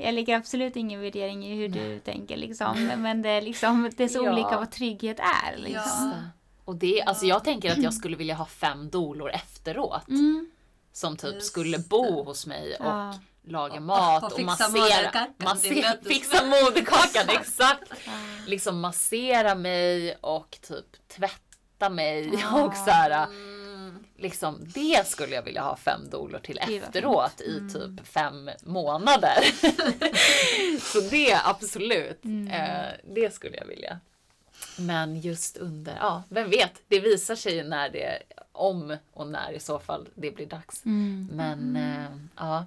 Jag 0.00 0.14
lägger 0.14 0.36
absolut 0.36 0.76
ingen 0.76 1.00
värdering 1.00 1.46
i 1.46 1.54
hur 1.56 1.68
du 1.68 1.98
tänker 2.00 2.36
liksom. 2.36 2.86
Men 2.98 3.22
det 3.22 3.28
är 3.30 3.40
liksom, 3.42 3.90
det 3.96 4.04
är 4.04 4.08
så 4.08 4.24
Ja. 4.24 4.32
olika 4.32 4.56
vad 4.58 4.70
trygghet 4.70 5.18
är 5.20 5.56
liksom. 5.56 6.10
Det. 6.10 6.30
Och 6.64 6.76
det, 6.76 7.02
alltså 7.02 7.26
jag 7.26 7.44
tänker 7.44 7.72
att 7.72 7.82
jag 7.82 7.94
skulle 7.94 8.16
vilja 8.16 8.34
ha 8.34 8.46
fem 8.46 8.90
dolor 8.90 9.30
efteråt. 9.30 10.08
Mm. 10.08 10.50
Som 10.92 11.16
typ 11.16 11.34
Just 11.34 11.46
skulle 11.46 11.76
det. 11.76 11.88
bo 11.88 12.22
hos 12.24 12.46
mig 12.46 12.74
och 12.76 12.86
Ja. 12.86 13.14
laga 13.48 13.74
Och- 13.74 13.82
mat 13.82 14.22
och 14.22 14.30
och, 14.32 14.36
fixa 14.36 14.68
massera. 14.68 15.26
mötes. 15.38 16.08
fixa 16.08 16.44
moderkakan, 16.46 17.28
exakt! 17.40 17.92
Liksom 18.46 18.80
massera 18.80 19.54
mig 19.54 20.16
och 20.20 20.58
typ 20.68 21.08
tvätta 21.08 21.90
mig 21.90 22.30
Ja. 22.42 22.62
och 22.64 22.74
så 22.74 22.90
här, 22.90 23.26
Mm. 23.26 23.57
Liksom, 24.18 24.60
det 24.74 25.06
skulle 25.06 25.34
jag 25.34 25.42
vilja 25.42 25.62
ha 25.62 25.76
fem 25.76 26.10
dolor 26.10 26.38
till 26.38 26.58
efteråt 26.58 27.40
i 27.40 27.60
typ 27.72 28.06
fem 28.06 28.50
månader. 28.62 29.38
så 30.92 31.00
det 31.00 31.34
absolut, 31.44 32.24
eh, 32.50 32.86
det 33.14 33.34
skulle 33.34 33.56
jag 33.56 33.66
vilja. 33.66 34.00
Men 34.78 35.20
just 35.20 35.56
under, 35.56 35.96
ja, 36.00 36.22
vem 36.28 36.50
vet, 36.50 36.72
det 36.88 37.00
visar 37.00 37.34
sig 37.36 37.54
ju 37.54 37.62
när 37.64 37.88
det, 37.88 38.22
om 38.52 38.96
och 39.12 39.26
när 39.26 39.52
i 39.52 39.60
så 39.60 39.78
fall 39.78 40.08
det 40.14 40.30
blir 40.30 40.46
dags. 40.46 40.84
Mm. 40.84 41.28
Men 41.32 41.76
eh, 41.76 42.10
ja, 42.36 42.66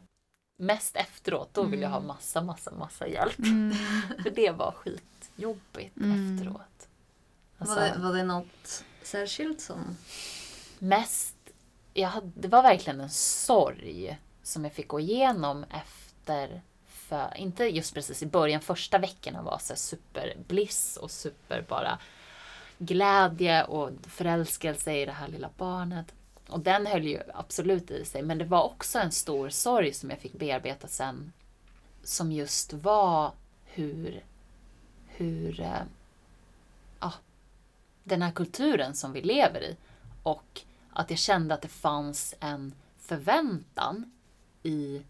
mest 0.58 0.96
efteråt, 0.96 1.50
då 1.54 1.64
vill 1.64 1.82
jag 1.82 1.90
ha 1.90 2.00
massa, 2.00 2.42
massa, 2.42 2.72
massa 2.72 3.08
hjälp. 3.08 3.40
Mm. 3.40 3.76
För 4.24 4.30
det 4.30 4.50
var 4.52 4.72
skitjobbigt 4.72 5.98
Mm. 5.98 6.36
efteråt. 6.38 6.88
Alltså, 7.58 7.76
Var, 7.76 7.82
det, 7.82 8.00
var 8.00 8.14
det 8.14 8.24
något 8.24 8.84
särskilt 9.04 9.62
som... 9.62 9.98
mest, 10.80 11.36
jag 11.94 12.10
hade, 12.10 12.32
det 12.36 12.48
var 12.48 12.64
verkligen 12.64 13.02
en 13.02 13.10
sorg 13.10 14.20
som 14.44 14.64
jag 14.64 14.74
fick 14.74 14.88
gå 14.88 15.00
igenom 15.00 15.64
efter, 15.64 16.62
för, 16.86 17.38
inte 17.38 17.64
just 17.66 17.94
precis 17.94 18.24
i 18.24 18.26
början, 18.26 18.62
första 18.62 18.98
veckorna 18.98 19.42
var 19.42 19.58
så 19.58 19.76
superbliss 19.76 20.98
och 20.98 21.12
super 21.12 21.66
bara 21.70 22.00
glädje 22.78 23.64
och 23.64 23.90
förälskelse 24.08 24.94
i 24.94 25.06
det 25.06 25.12
här 25.12 25.28
lilla 25.28 25.50
barnet. 25.58 26.14
Och 26.48 26.60
den 26.60 26.86
höll 26.86 27.04
ju 27.04 27.20
absolut 27.34 27.92
i 27.92 28.06
sig, 28.06 28.22
men 28.22 28.38
det 28.38 28.46
var 28.46 28.64
också 28.64 29.00
en 29.00 29.12
stor 29.12 29.50
sorg 29.50 29.94
som 29.94 30.10
jag 30.10 30.20
fick 30.20 30.34
bearbeta 30.34 30.88
sen. 30.88 31.34
Som 32.04 32.32
just 32.32 32.74
var 32.74 33.32
hur, 33.66 34.24
hur 35.08 35.60
eh, 35.60 35.84
ja, 37.00 37.14
den 38.04 38.22
här 38.22 38.32
kulturen 38.32 38.96
som 38.96 39.12
vi 39.14 39.22
lever 39.22 39.62
i. 39.62 39.78
Och 40.24 40.62
att 40.94 41.10
jag 41.10 41.20
kände 41.20 41.54
att 41.54 41.62
det 41.62 41.68
fanns 41.68 42.36
en 42.40 42.74
förväntan 42.98 44.12
i 44.64 45.02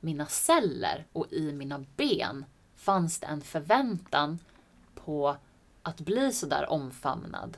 mina 0.00 0.26
celler 0.26 1.06
och 1.12 1.32
i 1.32 1.52
mina 1.52 1.84
ben. 1.96 2.44
Fanns 2.76 3.20
det 3.20 3.26
en 3.26 3.40
förväntan 3.40 4.38
på 4.94 5.36
att 5.82 6.00
bli 6.00 6.32
sådär 6.32 6.70
omfamnad 6.70 7.56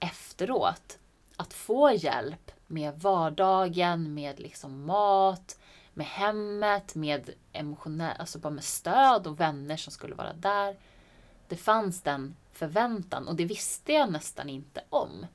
efteråt. 0.00 0.98
Att 1.36 1.54
få 1.54 1.90
hjälp 1.90 2.50
med 2.66 3.00
vardagen, 3.00 4.14
med 4.14 4.40
liksom 4.40 4.86
mat, 4.86 5.58
med 5.94 6.06
hemmet, 6.06 6.94
med 6.94 7.30
emotionell, 7.52 8.16
alltså 8.18 8.38
bara 8.38 8.50
med 8.50 8.64
stöd 8.64 9.26
och 9.26 9.40
vänner 9.40 9.76
som 9.76 9.92
skulle 9.92 10.14
vara 10.14 10.32
där. 10.32 10.76
Det 11.48 11.56
fanns 11.56 12.02
den 12.02 12.36
förväntan 12.52 13.28
och 13.28 13.36
det 13.36 13.44
visste 13.44 13.92
jag 13.92 14.12
nästan 14.12 14.48
inte 14.48 14.84
om. 14.90 15.26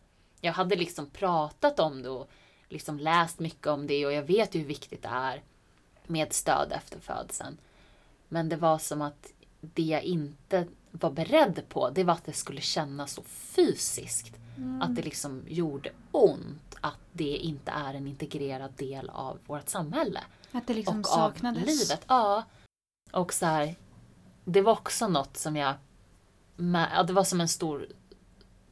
Jag 0.45 0.53
hade 0.53 0.75
liksom 0.75 1.09
pratat 1.09 1.79
om 1.79 2.01
det 2.01 2.09
och 2.09 2.29
liksom 2.69 2.99
läst 2.99 3.39
mycket 3.39 3.67
om 3.67 3.87
det 3.87 4.05
och 4.05 4.13
jag 4.13 4.23
vet 4.23 4.55
ju 4.55 4.59
hur 4.59 4.67
viktigt 4.67 5.01
det 5.01 5.09
är 5.09 5.43
med 6.07 6.33
stöd 6.33 6.71
efter 6.71 6.99
födseln. 6.99 7.57
Men 8.27 8.49
det 8.49 8.55
var 8.55 8.77
som 8.77 9.01
att 9.01 9.33
det 9.61 9.83
jag 9.83 10.03
inte 10.03 10.67
var 10.91 11.11
beredd 11.11 11.63
på, 11.69 11.89
det 11.89 12.03
var 12.03 12.13
att 12.13 12.25
det 12.25 12.33
skulle 12.33 12.61
kännas 12.61 13.13
så 13.13 13.23
fysiskt. 13.23 14.35
Att 14.81 14.95
det 14.95 15.01
liksom 15.01 15.43
gjorde 15.47 15.89
ont 16.11 16.75
att 16.81 16.99
det 17.11 17.37
inte 17.37 17.71
är 17.71 17.93
en 17.93 18.07
integrerad 18.07 18.73
del 18.73 19.09
av 19.09 19.39
vårt 19.45 19.69
samhälle. 19.69 20.19
Att 20.51 20.67
det 20.67 20.73
liksom 20.73 20.99
och 20.99 21.05
saknades. 21.05 21.61
av 21.61 21.67
livet. 21.67 22.05
Ja. 22.07 22.43
Och 23.11 23.33
så 23.33 23.45
här, 23.45 23.75
det 24.45 24.61
var 24.61 24.73
också 24.73 25.07
något 25.07 25.37
som 25.37 25.55
jag... 25.55 25.73
Ja, 26.95 27.03
det 27.03 27.13
var 27.13 27.23
som 27.23 27.41
en 27.41 27.49
stor 27.49 27.87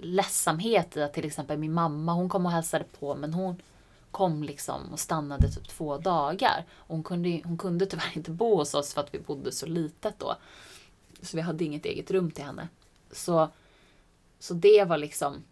ledsamhet 0.02 0.98
i 0.98 1.02
att 1.04 1.14
till 1.14 1.26
exempel 1.26 1.58
min 1.58 1.74
mamma, 1.74 2.14
hon 2.14 2.30
kom 2.30 2.46
och 2.46 2.52
hälsade 2.52 2.86
på 3.00 3.16
men 3.16 3.34
hon 3.34 3.62
kom 4.12 4.44
liksom 4.44 4.92
och 4.92 5.00
stannade 5.00 5.52
typ 5.52 5.68
två 5.68 5.98
dagar. 5.98 6.66
Hon, 6.72 7.04
kunde, 7.04 7.42
hon 7.44 7.58
kunde 7.58 7.86
tyvärr 7.86 8.12
inte 8.16 8.32
bo 8.32 8.56
hos 8.56 8.74
oss 8.74 8.94
för 8.94 9.02
att 9.02 9.14
vi 9.14 9.20
bodde 9.20 9.52
så 9.52 9.66
litet 9.66 10.20
då. 10.20 10.36
Så 11.22 11.38
vi 11.38 11.42
hade 11.42 11.64
inget 11.64 11.86
eget 11.86 12.12
rum 12.12 12.32
till 12.32 12.44
henne. 12.44 12.68
Så, 13.12 13.50
så 14.40 14.54
det 14.54 14.84
var 14.84 14.98
liksom 14.98 15.44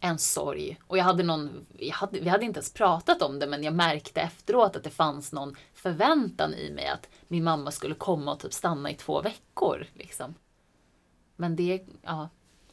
en 0.00 0.18
sorg. 0.18 0.78
Och 0.86 0.98
jag 0.98 1.04
hade 1.04 1.22
någon, 1.22 1.66
jag 1.78 1.94
hade, 1.94 2.20
vi 2.20 2.28
hade 2.28 2.44
inte 2.44 2.58
ens 2.58 2.72
pratat 2.72 3.22
om 3.22 3.38
det 3.38 3.46
men 3.46 3.62
jag 3.62 3.74
märkte 3.74 4.20
efteråt 4.20 4.76
att 4.76 4.84
det 4.84 4.90
fanns 4.90 5.32
någon 5.32 5.56
förväntan 5.74 6.54
i 6.54 6.70
mig 6.70 6.86
att 6.86 7.08
min 7.28 7.44
mamma 7.44 7.70
skulle 7.70 7.94
komma 7.94 8.32
och 8.32 8.40
typ 8.40 8.52
stanna 8.52 8.90
i 8.90 8.94
två 8.94 9.22
veckor. 9.22 9.86
Liksom. 9.94 10.34
Men 11.36 11.56
det, 11.56 11.86
ja. 12.02 12.28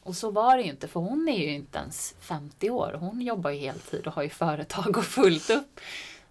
Och 0.06 0.16
så 0.16 0.32
var 0.32 0.58
det 0.58 0.64
ju 0.64 0.70
inte 0.70 0.88
för 0.88 1.00
hon 1.00 1.28
är 1.28 1.38
ju 1.38 1.54
inte 1.54 1.78
ens 1.78 2.16
50 2.20 2.70
år. 2.70 2.98
Hon 3.00 3.22
jobbar 3.22 3.50
ju 3.50 3.60
heltid 3.60 4.08
och 4.08 4.14
har 4.14 4.24
ju 4.24 4.30
företag 4.30 4.98
och 4.98 5.06
fullt 5.06 5.50
upp. 5.50 5.80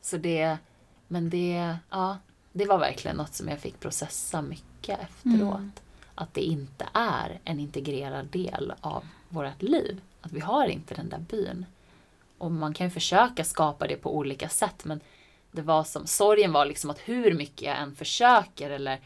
Så 0.01 0.17
det, 0.17 0.59
men 1.09 1.31
det, 1.31 1.77
ja, 1.91 2.19
det 2.53 2.67
var 2.67 2.79
verkligen 2.79 3.17
något 3.17 3.35
som 3.35 3.49
jag 3.49 3.59
fick 3.59 3.81
processa 3.81 4.43
mycket 4.43 5.01
efteråt. 5.01 5.57
Mm. 5.57 5.73
Att 6.15 6.35
det 6.35 6.41
inte 6.41 6.89
är 6.93 7.41
en 7.45 7.61
integrerad 7.61 8.27
del 8.27 8.73
av 8.81 9.05
vårt 9.29 9.63
liv. 9.63 10.01
Att 10.21 10.33
vi 10.33 10.41
har 10.41 10.67
inte 10.67 10.95
den 10.95 11.09
där 11.09 11.25
byn. 11.31 11.67
Och 12.39 12.51
man 12.51 12.75
kan 12.75 12.87
ju 12.87 12.91
försöka 12.91 13.45
skapa 13.45 13.87
det 13.87 13.97
på 13.97 14.17
olika 14.17 14.49
sätt 14.49 14.85
men 14.85 15.01
det 15.53 15.63
var 15.63 15.85
som, 15.85 16.07
sorgen 16.07 16.53
var 16.53 16.67
liksom 16.67 16.91
att 16.91 16.99
hur 16.99 17.35
mycket 17.35 17.63
jag 17.63 17.79
än 17.79 17.95
försöker 17.95 18.71
eller 18.71 19.01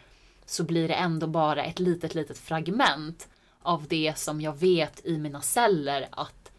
så 0.46 0.64
blir 0.64 0.88
det 0.88 0.94
ändå 0.94 1.26
bara 1.26 1.64
ett 1.64 1.78
litet, 1.78 2.14
litet 2.14 2.38
fragment 2.38 3.28
av 3.68 3.86
det 3.88 4.18
som 4.18 4.40
jag 4.40 4.56
vet 4.58 5.06
i 5.06 5.18
mina 5.18 5.42
celler 5.42 6.08
att 6.10 6.52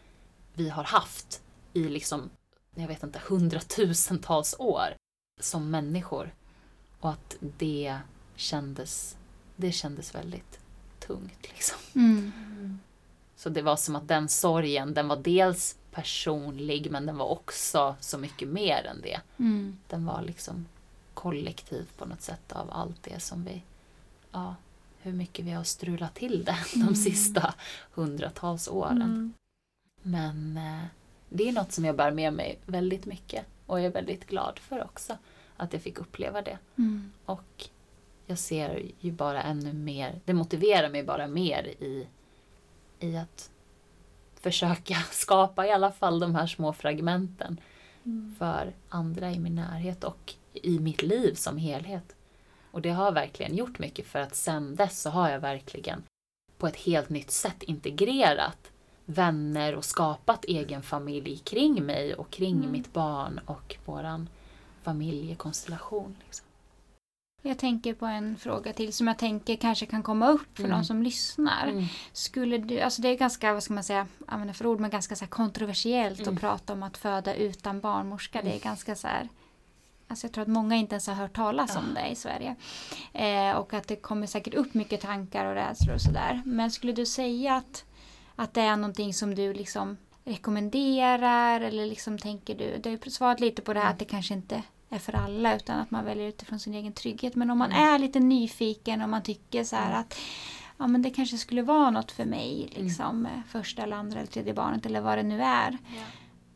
vi 0.54 0.68
har 0.68 0.84
haft 0.84 1.42
i 1.72 1.84
liksom, 1.84 2.30
jag 2.74 2.88
vet 2.88 3.02
inte, 3.02 3.22
hundratusentals 3.28 4.54
år 4.58 4.94
som 5.40 5.70
människor. 5.70 6.34
Och 7.00 7.10
att 7.10 7.36
det 7.40 7.98
kändes, 8.36 9.16
det 9.56 9.72
kändes 9.72 10.14
väldigt 10.14 10.60
tungt 10.98 11.42
liksom. 11.42 11.78
Mm. 11.94 12.32
Så 13.36 13.48
det 13.48 13.62
var 13.62 13.76
som 13.76 13.96
att 13.96 14.08
den 14.08 14.28
sorgen, 14.28 14.94
den 14.94 15.08
var 15.08 15.16
dels 15.16 15.76
personlig 15.90 16.90
men 16.90 17.06
den 17.06 17.16
var 17.16 17.26
också 17.26 17.96
så 18.00 18.18
mycket 18.18 18.48
mer 18.48 18.84
än 18.84 19.00
det. 19.02 19.20
Mm. 19.38 19.78
Den 19.88 20.06
var 20.06 20.22
liksom 20.22 20.66
kollektiv 21.14 21.86
på 21.98 22.06
något 22.06 22.22
sätt 22.22 22.52
av 22.52 22.70
allt 22.72 23.02
det 23.02 23.20
som 23.20 23.44
vi, 23.44 23.62
ja, 24.32 24.54
hur 25.02 25.12
mycket 25.12 25.44
vi 25.44 25.50
har 25.50 25.64
strulat 25.64 26.14
till 26.14 26.44
det 26.44 26.56
de 26.74 26.80
Mm. 26.82 26.94
sista 26.94 27.54
hundratals 27.94 28.68
åren. 28.68 29.02
Mm. 29.02 29.32
Men 30.02 30.56
eh, 30.56 30.84
det 31.28 31.48
är 31.48 31.52
något 31.52 31.72
som 31.72 31.84
jag 31.84 31.96
bär 31.96 32.10
med 32.10 32.32
mig 32.32 32.58
väldigt 32.66 33.06
mycket 33.06 33.44
och 33.66 33.78
jag 33.80 33.86
är 33.86 33.90
väldigt 33.92 34.26
glad 34.26 34.58
för 34.58 34.84
också 34.84 35.16
att 35.56 35.72
jag 35.72 35.82
fick 35.82 35.98
uppleva 35.98 36.42
det. 36.42 36.58
Mm. 36.78 37.12
Och 37.24 37.68
jag 38.26 38.38
ser 38.38 38.82
ju 39.00 39.12
bara 39.12 39.42
ännu 39.42 39.72
mer, 39.72 40.20
det 40.24 40.32
motiverar 40.34 40.88
mig 40.90 41.02
bara 41.04 41.26
mer 41.26 41.64
i, 41.64 42.06
i 43.00 43.16
att 43.16 43.50
försöka 44.40 44.94
skapa 45.10 45.66
i 45.66 45.72
alla 45.72 45.92
fall 45.92 46.20
de 46.20 46.34
här 46.34 46.46
små 46.46 46.72
fragmenten 46.72 47.60
Mm. 48.04 48.34
för 48.38 48.72
andra 48.88 49.30
i 49.32 49.38
min 49.38 49.54
närhet 49.54 50.04
och 50.04 50.34
i 50.52 50.78
mitt 50.78 51.02
liv 51.02 51.34
som 51.34 51.56
helhet. 51.56 52.16
Och 52.70 52.82
det 52.82 52.90
har 52.90 53.12
verkligen 53.12 53.54
gjort 53.56 53.78
mycket 53.78 54.06
för 54.06 54.18
att 54.18 54.34
sen 54.36 54.76
dess 54.76 55.00
så 55.00 55.10
har 55.10 55.30
jag 55.30 55.40
verkligen 55.40 56.02
på 56.58 56.66
ett 56.66 56.76
helt 56.76 57.08
nytt 57.08 57.30
sätt 57.30 57.62
integrerat 57.62 58.70
vänner 59.04 59.74
och 59.74 59.84
skapat 59.84 60.44
egen 60.44 60.82
familj 60.82 61.38
kring 61.38 61.86
mig 61.86 62.14
och 62.14 62.30
kring 62.30 62.56
Mm. 62.56 62.72
mitt 62.72 62.92
barn 62.92 63.40
och 63.46 63.76
våran 63.84 64.28
familjekonstellation. 64.82 66.16
Liksom. 66.24 66.46
Jag 67.42 67.58
tänker 67.58 67.94
på 67.94 68.06
en 68.06 68.36
fråga 68.36 68.72
till 68.72 68.92
som 68.92 69.06
jag 69.08 69.18
tänker 69.18 69.56
kanske 69.56 69.86
kan 69.86 70.02
komma 70.02 70.28
upp 70.28 70.56
för 70.56 70.64
Mm. 70.64 70.76
de 70.78 70.84
som 70.84 71.02
lyssnar. 71.02 71.68
Mm. 71.68 71.84
Skulle 72.12 72.58
du, 72.58 72.80
alltså 72.80 73.02
det 73.02 73.08
är 73.08 73.16
ganska, 73.16 73.52
vad 73.52 73.62
ska 73.62 73.74
man 73.74 73.84
säga, 73.84 74.06
använda 74.26 74.54
för 74.54 74.66
ord, 74.66 74.80
men 74.80 74.90
ganska 74.90 75.16
så 75.16 75.26
kontroversiellt 75.26 76.20
Mm. 76.20 76.34
att 76.34 76.40
prata 76.40 76.72
om 76.72 76.82
att 76.82 76.96
föda 76.96 77.34
utan 77.34 77.80
barnmorska. 77.80 78.42
Det 78.42 78.48
är 78.48 78.52
Mm. 78.52 78.60
ganska 78.64 78.96
så 78.96 79.06
här, 79.08 79.28
alltså 80.10 80.26
jag 80.26 80.32
tror 80.32 80.42
att 80.42 80.48
många 80.48 80.76
inte 80.76 80.94
ens 80.94 81.06
har 81.06 81.14
hört 81.14 81.36
talas 81.36 81.76
om 81.76 81.94
det 81.94 82.08
i 82.08 82.14
Sverige. 82.14 82.54
Eh, 83.12 83.56
och 83.56 83.74
att 83.74 83.88
det 83.88 83.96
kommer 83.96 84.26
säkert 84.26 84.54
upp 84.54 84.74
mycket 84.74 85.00
tankar 85.00 85.44
och 85.46 85.54
rädslor 85.54 85.94
och 85.94 86.00
sådär. 86.00 86.42
Men 86.44 86.70
skulle 86.70 86.92
du 86.92 87.06
säga 87.06 87.54
att, 87.54 87.84
att 88.36 88.54
det 88.54 88.60
är 88.60 88.76
någonting 88.76 89.14
som 89.14 89.34
du 89.34 89.54
liksom 89.54 89.96
rekommenderar 90.24 91.60
eller 91.60 91.86
liksom 91.86 92.18
tänker 92.18 92.54
du, 92.54 92.78
du 92.82 92.88
har 92.90 92.98
ju 93.04 93.10
svarat 93.10 93.40
lite 93.40 93.62
på 93.62 93.72
det 93.74 93.80
här 93.80 93.90
att 93.90 93.98
det 93.98 94.04
kanske 94.04 94.34
inte 94.34 94.62
är 94.88 94.98
för 94.98 95.12
alla 95.12 95.56
utan 95.56 95.80
att 95.80 95.90
man 95.90 96.04
väljer 96.04 96.28
utifrån 96.28 96.58
sin 96.60 96.74
egen 96.74 96.92
trygghet. 96.92 97.34
Men 97.36 97.50
om 97.50 97.58
man 97.58 97.72
Mm. 97.72 97.94
är 97.94 97.98
lite 97.98 98.20
nyfiken 98.20 99.02
och 99.02 99.08
man 99.08 99.22
tycker 99.22 99.64
så 99.64 99.76
här 99.76 100.00
att 100.00 100.18
ja, 100.78 100.86
men 100.86 101.02
det 101.02 101.10
kanske 101.10 101.38
skulle 101.38 101.62
vara 101.62 101.90
något 101.90 102.12
för 102.12 102.24
mig. 102.24 102.68
Liksom, 102.76 103.22
med 103.22 103.42
första 103.48 103.82
eller 103.82 103.96
andra 103.96 104.18
eller 104.18 104.26
tredje 104.30 104.54
barnet 104.54 104.86
eller 104.86 105.00
vad 105.00 105.18
det 105.18 105.22
nu 105.22 105.42
är. 105.42 105.78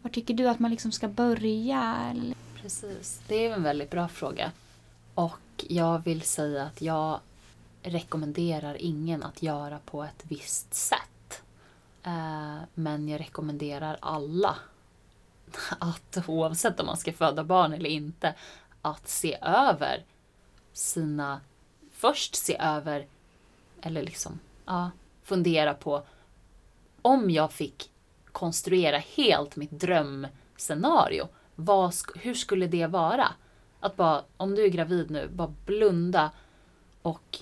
Var 0.03 0.11
tycker 0.11 0.35
du 0.35 0.49
att 0.49 0.59
man 0.59 0.71
liksom 0.71 0.93
ska 0.93 1.09
börja? 1.09 1.97
Eller? 2.11 2.35
Precis, 2.64 3.22
det 3.29 3.46
är 3.46 3.55
en 3.55 3.62
väldigt 3.62 3.90
bra 3.90 4.09
fråga. 4.09 4.53
Och 5.14 5.64
jag 5.68 6.05
vill 6.05 6.22
säga 6.22 6.62
att 6.62 6.83
jag 6.83 7.20
rekommenderar 7.83 8.77
ingen 8.83 9.22
att 9.22 9.42
göra 9.42 9.79
på 9.85 10.05
ett 10.05 10.24
visst 10.29 10.74
sätt. 10.74 11.42
Eh, 12.03 12.59
men 12.74 13.09
jag 13.09 13.20
rekommenderar 13.20 13.98
alla 14.00 14.57
att 15.79 16.18
oavsett 16.27 16.81
om 16.81 16.87
man 16.87 16.96
ska 16.96 17.12
föda 17.12 17.44
barn 17.44 17.72
eller 17.72 17.90
inte, 17.90 18.35
att 18.83 19.09
se 19.09 19.38
över 19.42 20.05
sina... 20.72 21.40
Först 21.92 22.35
se 22.35 22.57
över, 22.61 23.07
eller 23.81 24.03
liksom, 24.03 24.38
ja, 24.64 24.90
fundera 25.22 25.74
på 25.74 26.03
om 27.03 27.31
jag 27.31 27.53
fick 27.53 27.90
konstruera 28.33 28.98
helt 28.98 29.57
mitt 29.57 29.70
drömscenario, 29.70 31.29
vad, 31.55 31.95
hur 32.14 32.35
skulle 32.35 32.67
det 32.67 32.87
vara? 32.87 33.29
Att 33.81 33.97
bara, 33.97 34.25
om 34.37 34.55
du 34.55 34.64
är 34.64 34.69
gravid 34.69 35.11
nu, 35.11 35.29
bara 35.29 35.55
blunda 35.67 36.31
och 37.03 37.38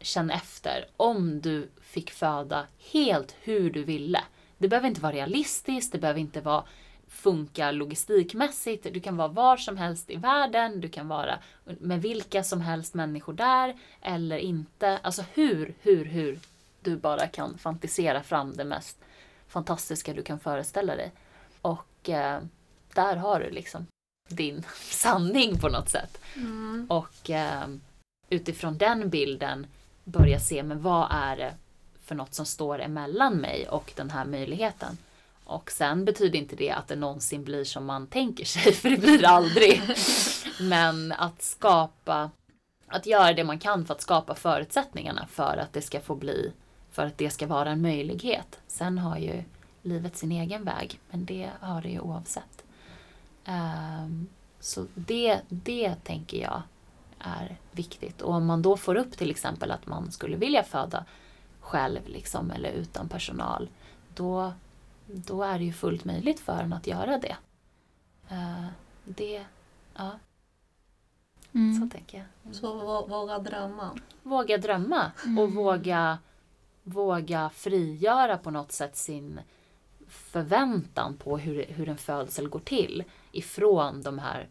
känn 0.00 0.30
efter. 0.30 0.88
Om 0.96 1.40
du 1.40 1.68
fick 1.82 2.10
föda 2.10 2.66
helt 2.92 3.36
hur 3.42 3.70
du 3.70 3.84
ville. 3.84 4.20
Det 4.58 4.68
behöver 4.68 4.88
inte 4.88 5.00
vara 5.00 5.12
realistiskt, 5.12 5.92
det 5.92 5.98
behöver 5.98 6.20
inte 6.20 6.40
vara 6.40 6.64
funka 7.08 7.70
logistikmässigt. 7.70 8.86
Du 8.92 9.00
kan 9.00 9.16
vara 9.16 9.28
var 9.28 9.56
som 9.56 9.76
helst 9.76 10.10
i 10.10 10.16
världen, 10.16 10.80
du 10.80 10.88
kan 10.88 11.08
vara 11.08 11.38
med 11.64 12.02
vilka 12.02 12.44
som 12.44 12.60
helst 12.60 12.94
människor 12.94 13.32
där 13.32 13.76
eller 14.00 14.38
inte. 14.38 14.98
Alltså 15.02 15.24
hur, 15.34 15.74
hur, 15.80 16.04
hur 16.04 16.38
du 16.82 16.96
bara 16.96 17.26
kan 17.26 17.58
fantisera 17.58 18.22
fram 18.22 18.52
det 18.52 18.64
mest 18.64 18.98
fantastiska 19.48 20.14
du 20.14 20.22
kan 20.22 20.38
föreställa 20.40 20.96
dig. 20.96 21.12
Och 21.62 22.08
eh, 22.08 22.40
där 22.98 23.16
har 23.16 23.40
du 23.40 23.50
liksom 23.50 23.86
din 24.28 24.62
sanning 24.80 25.58
på 25.58 25.68
något 25.68 25.88
sätt. 25.88 26.20
Mm. 26.36 26.86
Och 26.90 27.30
eh, 27.30 27.68
utifrån 28.30 28.78
den 28.78 29.10
bilden 29.10 29.66
börja 30.04 30.40
se, 30.40 30.62
men 30.62 30.82
vad 30.82 31.08
är 31.10 31.36
det 31.36 31.54
för 32.04 32.14
något 32.14 32.34
som 32.34 32.46
står 32.46 32.80
emellan 32.80 33.34
mig 33.36 33.68
och 33.68 33.92
den 33.96 34.10
här 34.10 34.24
möjligheten? 34.24 34.98
Och 35.44 35.70
sen 35.70 36.04
betyder 36.04 36.38
inte 36.38 36.56
det 36.56 36.70
att 36.70 36.88
det 36.88 36.96
någonsin 36.96 37.44
blir 37.44 37.64
som 37.64 37.84
man 37.84 38.06
tänker 38.06 38.44
sig, 38.44 38.72
för 38.80 38.90
det 38.90 38.96
blir 38.96 39.18
det 39.18 39.28
aldrig. 39.28 39.82
Men 40.60 41.12
att 41.12 41.42
skapa, 41.42 42.30
att 42.86 43.06
göra 43.06 43.32
det 43.32 43.44
man 43.44 43.58
kan 43.58 43.86
för 43.86 43.94
att 43.94 44.02
skapa 44.02 44.34
förutsättningarna 44.34 45.26
för 45.30 45.56
att 45.56 45.72
det 45.72 45.82
ska 45.82 46.00
få 46.00 46.14
bli, 46.14 46.52
för 46.92 47.06
att 47.06 47.18
det 47.18 47.30
ska 47.30 47.46
vara 47.46 47.70
en 47.70 47.82
möjlighet. 47.82 48.58
Sen 48.66 48.98
har 48.98 49.18
ju 49.18 49.42
livet 49.82 50.16
sin 50.16 50.32
egen 50.32 50.64
väg, 50.64 51.00
men 51.10 51.24
det 51.24 51.50
har 51.60 51.82
det 51.82 51.88
ju 51.88 52.00
oavsett. 52.00 52.64
Ehm, 53.48 54.26
så 54.60 54.86
det, 54.94 55.40
det 55.48 55.94
tänker 55.94 56.42
jag 56.42 56.62
är 57.18 57.56
viktigt. 57.72 58.22
Och 58.22 58.34
om 58.34 58.46
man 58.46 58.62
då 58.62 58.76
får 58.76 58.94
upp 58.94 59.16
till 59.16 59.30
exempel 59.30 59.70
att 59.70 59.86
man 59.86 60.12
skulle 60.12 60.36
vilja 60.36 60.62
föda 60.64 61.04
själv 61.60 62.00
liksom, 62.06 62.50
eller 62.50 62.70
utan 62.72 63.08
personal, 63.08 63.68
då, 64.14 64.52
då 65.06 65.42
är 65.42 65.58
det 65.58 65.64
ju 65.64 65.72
fullt 65.72 66.04
möjligt 66.04 66.40
för 66.40 66.62
en 66.62 66.72
att 66.72 66.86
göra 66.86 67.18
det. 67.18 67.36
Eh, 68.30 68.66
det, 69.04 69.44
ja, 69.94 70.10
så 71.52 71.58
Mm. 71.58 71.90
tänker 71.90 72.18
jag. 72.42 72.54
Så 72.54 72.74
vå- 72.82 73.08
våga 73.08 73.38
drömma. 73.38 73.98
Våga 74.22 74.58
drömma 74.58 75.12
och 75.38 75.52
våga, 75.52 76.18
våga 76.82 77.50
frigöra 77.54 78.38
på 78.38 78.50
något 78.50 78.72
sätt 78.72 78.96
sin 78.96 79.40
förväntan 80.08 81.16
på 81.16 81.38
hur, 81.38 81.64
hur 81.68 81.88
en 81.88 81.96
födsel 81.98 82.48
går 82.48 82.60
till 82.60 83.04
ifrån 83.32 84.02
de 84.02 84.18
här 84.18 84.48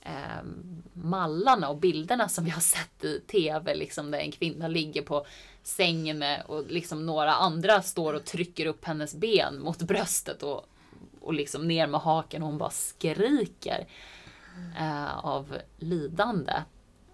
eh, 0.00 0.44
mallarna 0.92 1.68
och 1.68 1.76
bilderna 1.76 2.28
som 2.28 2.44
vi 2.44 2.50
har 2.50 2.60
sett 2.60 3.04
i 3.04 3.20
tv, 3.20 3.74
liksom 3.74 4.10
där 4.10 4.18
en 4.18 4.32
kvinna 4.32 4.68
ligger 4.68 5.02
på 5.02 5.26
sängen 5.62 6.18
med, 6.18 6.42
och 6.46 6.66
liksom 6.66 7.06
några 7.06 7.34
andra 7.34 7.82
står 7.82 8.14
och 8.14 8.24
trycker 8.24 8.66
upp 8.66 8.84
hennes 8.84 9.14
ben 9.14 9.60
mot 9.60 9.78
bröstet 9.78 10.42
och, 10.42 10.66
och 11.20 11.34
liksom 11.34 11.68
ner 11.68 11.86
med 11.86 12.00
haken 12.00 12.42
och 12.42 12.48
hon 12.48 12.58
bara 12.58 12.70
skriker 12.70 13.86
eh, 14.78 15.18
av 15.26 15.58
lidande. 15.76 16.52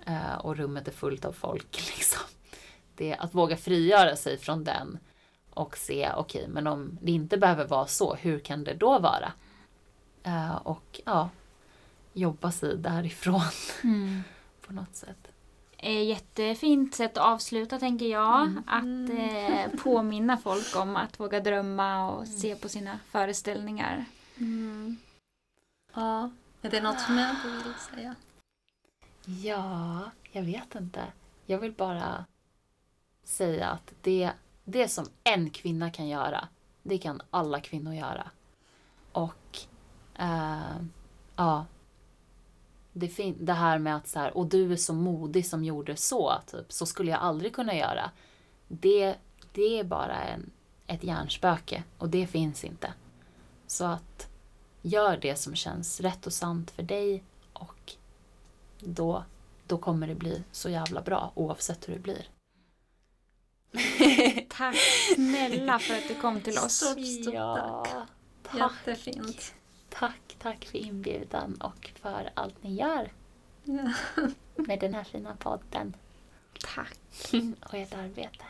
Eh, 0.07 0.35
och 0.35 0.57
rummet 0.57 0.89
är 0.89 0.93
fullt 0.93 1.25
av 1.25 1.33
folk. 1.33 1.77
Liksom. 1.97 2.23
Det, 2.95 3.15
att 3.15 3.35
våga 3.35 3.57
frigöra 3.57 4.17
sig 4.17 4.39
från 4.39 4.65
den 4.65 4.99
och 5.51 5.77
se, 5.77 6.11
okej, 6.17 6.49
men 6.49 6.67
om 6.67 6.99
det 7.03 7.13
inte 7.13 7.39
behöver 7.39 7.67
vara 7.67 7.87
så, 7.87 8.15
hur 8.15 8.39
kan 8.39 8.65
det 8.65 8.75
då 8.75 8.99
vara? 8.99 9.33
Eh, 10.23 10.55
och 10.57 11.01
ja, 11.05 11.31
jobba 12.13 12.53
sig 12.53 12.77
därifrån 12.77 13.41
Mm. 13.85 14.23
på 14.67 14.73
något 14.73 14.97
sätt. 14.97 15.29
Eh, 15.77 16.03
Jättefint 16.05 16.95
sätt 16.95 17.17
att 17.17 17.25
avsluta 17.25 17.79
tänker 17.79 18.07
jag. 18.07 18.63
Att 18.67 19.11
eh, 19.19 19.81
påminna 19.83 20.37
folk 20.37 20.77
om 20.77 20.97
att 20.97 21.21
våga 21.21 21.41
drömma 21.41 22.11
och 22.11 22.29
se 22.29 22.57
på 22.57 22.69
sina 22.69 22.99
föreställningar. 23.11 24.05
Mm. 24.37 24.97
Ja, 25.95 26.31
är 26.63 26.71
det 26.71 26.81
något 26.83 27.09
mer 27.09 27.35
du 27.45 27.51
vill 27.51 27.75
säga? 27.95 28.15
Ja, 29.25 30.11
jag 30.33 30.43
vet 30.43 30.75
inte. 30.75 31.05
Jag 31.47 31.59
vill 31.59 31.73
bara 31.73 32.25
säga 33.25 33.69
att 33.69 33.93
det, 34.01 34.31
det 34.65 34.89
som 34.89 35.07
en 35.25 35.51
kvinna 35.51 35.91
kan 35.91 36.09
göra, 36.09 36.49
det 36.83 36.99
kan 36.99 37.23
alla 37.31 37.61
kvinnor 37.61 37.95
göra. 37.95 38.31
Eh, 40.19 40.77
ja, 41.37 41.67
det, 42.93 43.09
fin- 43.09 43.45
det 43.45 43.53
här 43.53 43.79
med 43.79 43.97
att 43.97 44.09
så 44.09 44.19
här, 44.19 44.37
och 44.37 44.47
du 44.47 44.73
är 44.73 44.77
så 44.77 44.95
modig 44.95 45.47
som 45.47 45.65
gjorde 45.65 45.97
så, 45.97 46.33
typ, 46.47 46.73
så 46.73 46.87
skulle 46.87 47.11
jag 47.11 47.21
aldrig 47.21 47.55
kunna 47.55 47.75
göra. 47.75 48.11
Det, 48.69 49.17
det 49.53 49.79
är 49.79 49.85
bara 49.85 50.23
en, 50.23 50.51
ett 50.87 51.05
hjärnspöke 51.05 51.83
och 51.99 52.09
det 52.09 52.27
finns 52.27 52.65
inte. 52.65 52.93
Så 53.67 53.85
att 53.85 54.29
gör 54.83 55.17
det 55.17 55.37
som 55.37 55.55
känns 55.55 56.01
rätt 56.01 56.27
och 56.27 56.33
sant 56.33 56.71
för 56.71 56.83
dig 56.83 57.25
och 57.53 57.93
då, 58.81 59.25
då 59.67 59.79
kommer 59.79 60.07
det 60.07 60.15
bli 60.15 60.43
så 60.53 60.69
jävla 60.69 61.03
bra 61.03 61.33
oavsett 61.35 61.89
hur 61.89 61.93
det 61.95 62.01
blir. 62.01 62.29
Tack 64.49 64.77
snälla 65.15 65.79
för 65.79 65.95
att 65.95 66.09
du 66.09 66.15
kom 66.15 66.41
till 66.41 66.59
oss. 66.59 66.73
Stort, 66.73 67.07
stort 67.23 67.35
tack. 67.35 67.89
tack. 68.43 68.59
Jättefint. 68.87 69.55
Tack, 69.95 70.37
tack 70.39 70.65
för 70.65 70.79
inbjudan 70.79 71.55
och 71.55 71.91
för 71.95 72.31
allt 72.35 72.63
ni 72.63 72.75
gör 72.75 73.13
med 74.57 74.81
den 74.81 74.95
här 74.95 75.05
fina 75.05 75.37
podden 75.37 75.97
Tack. 76.75 76.99
och 77.65 77.75
ert 77.75 77.95
arbete. 77.95 78.45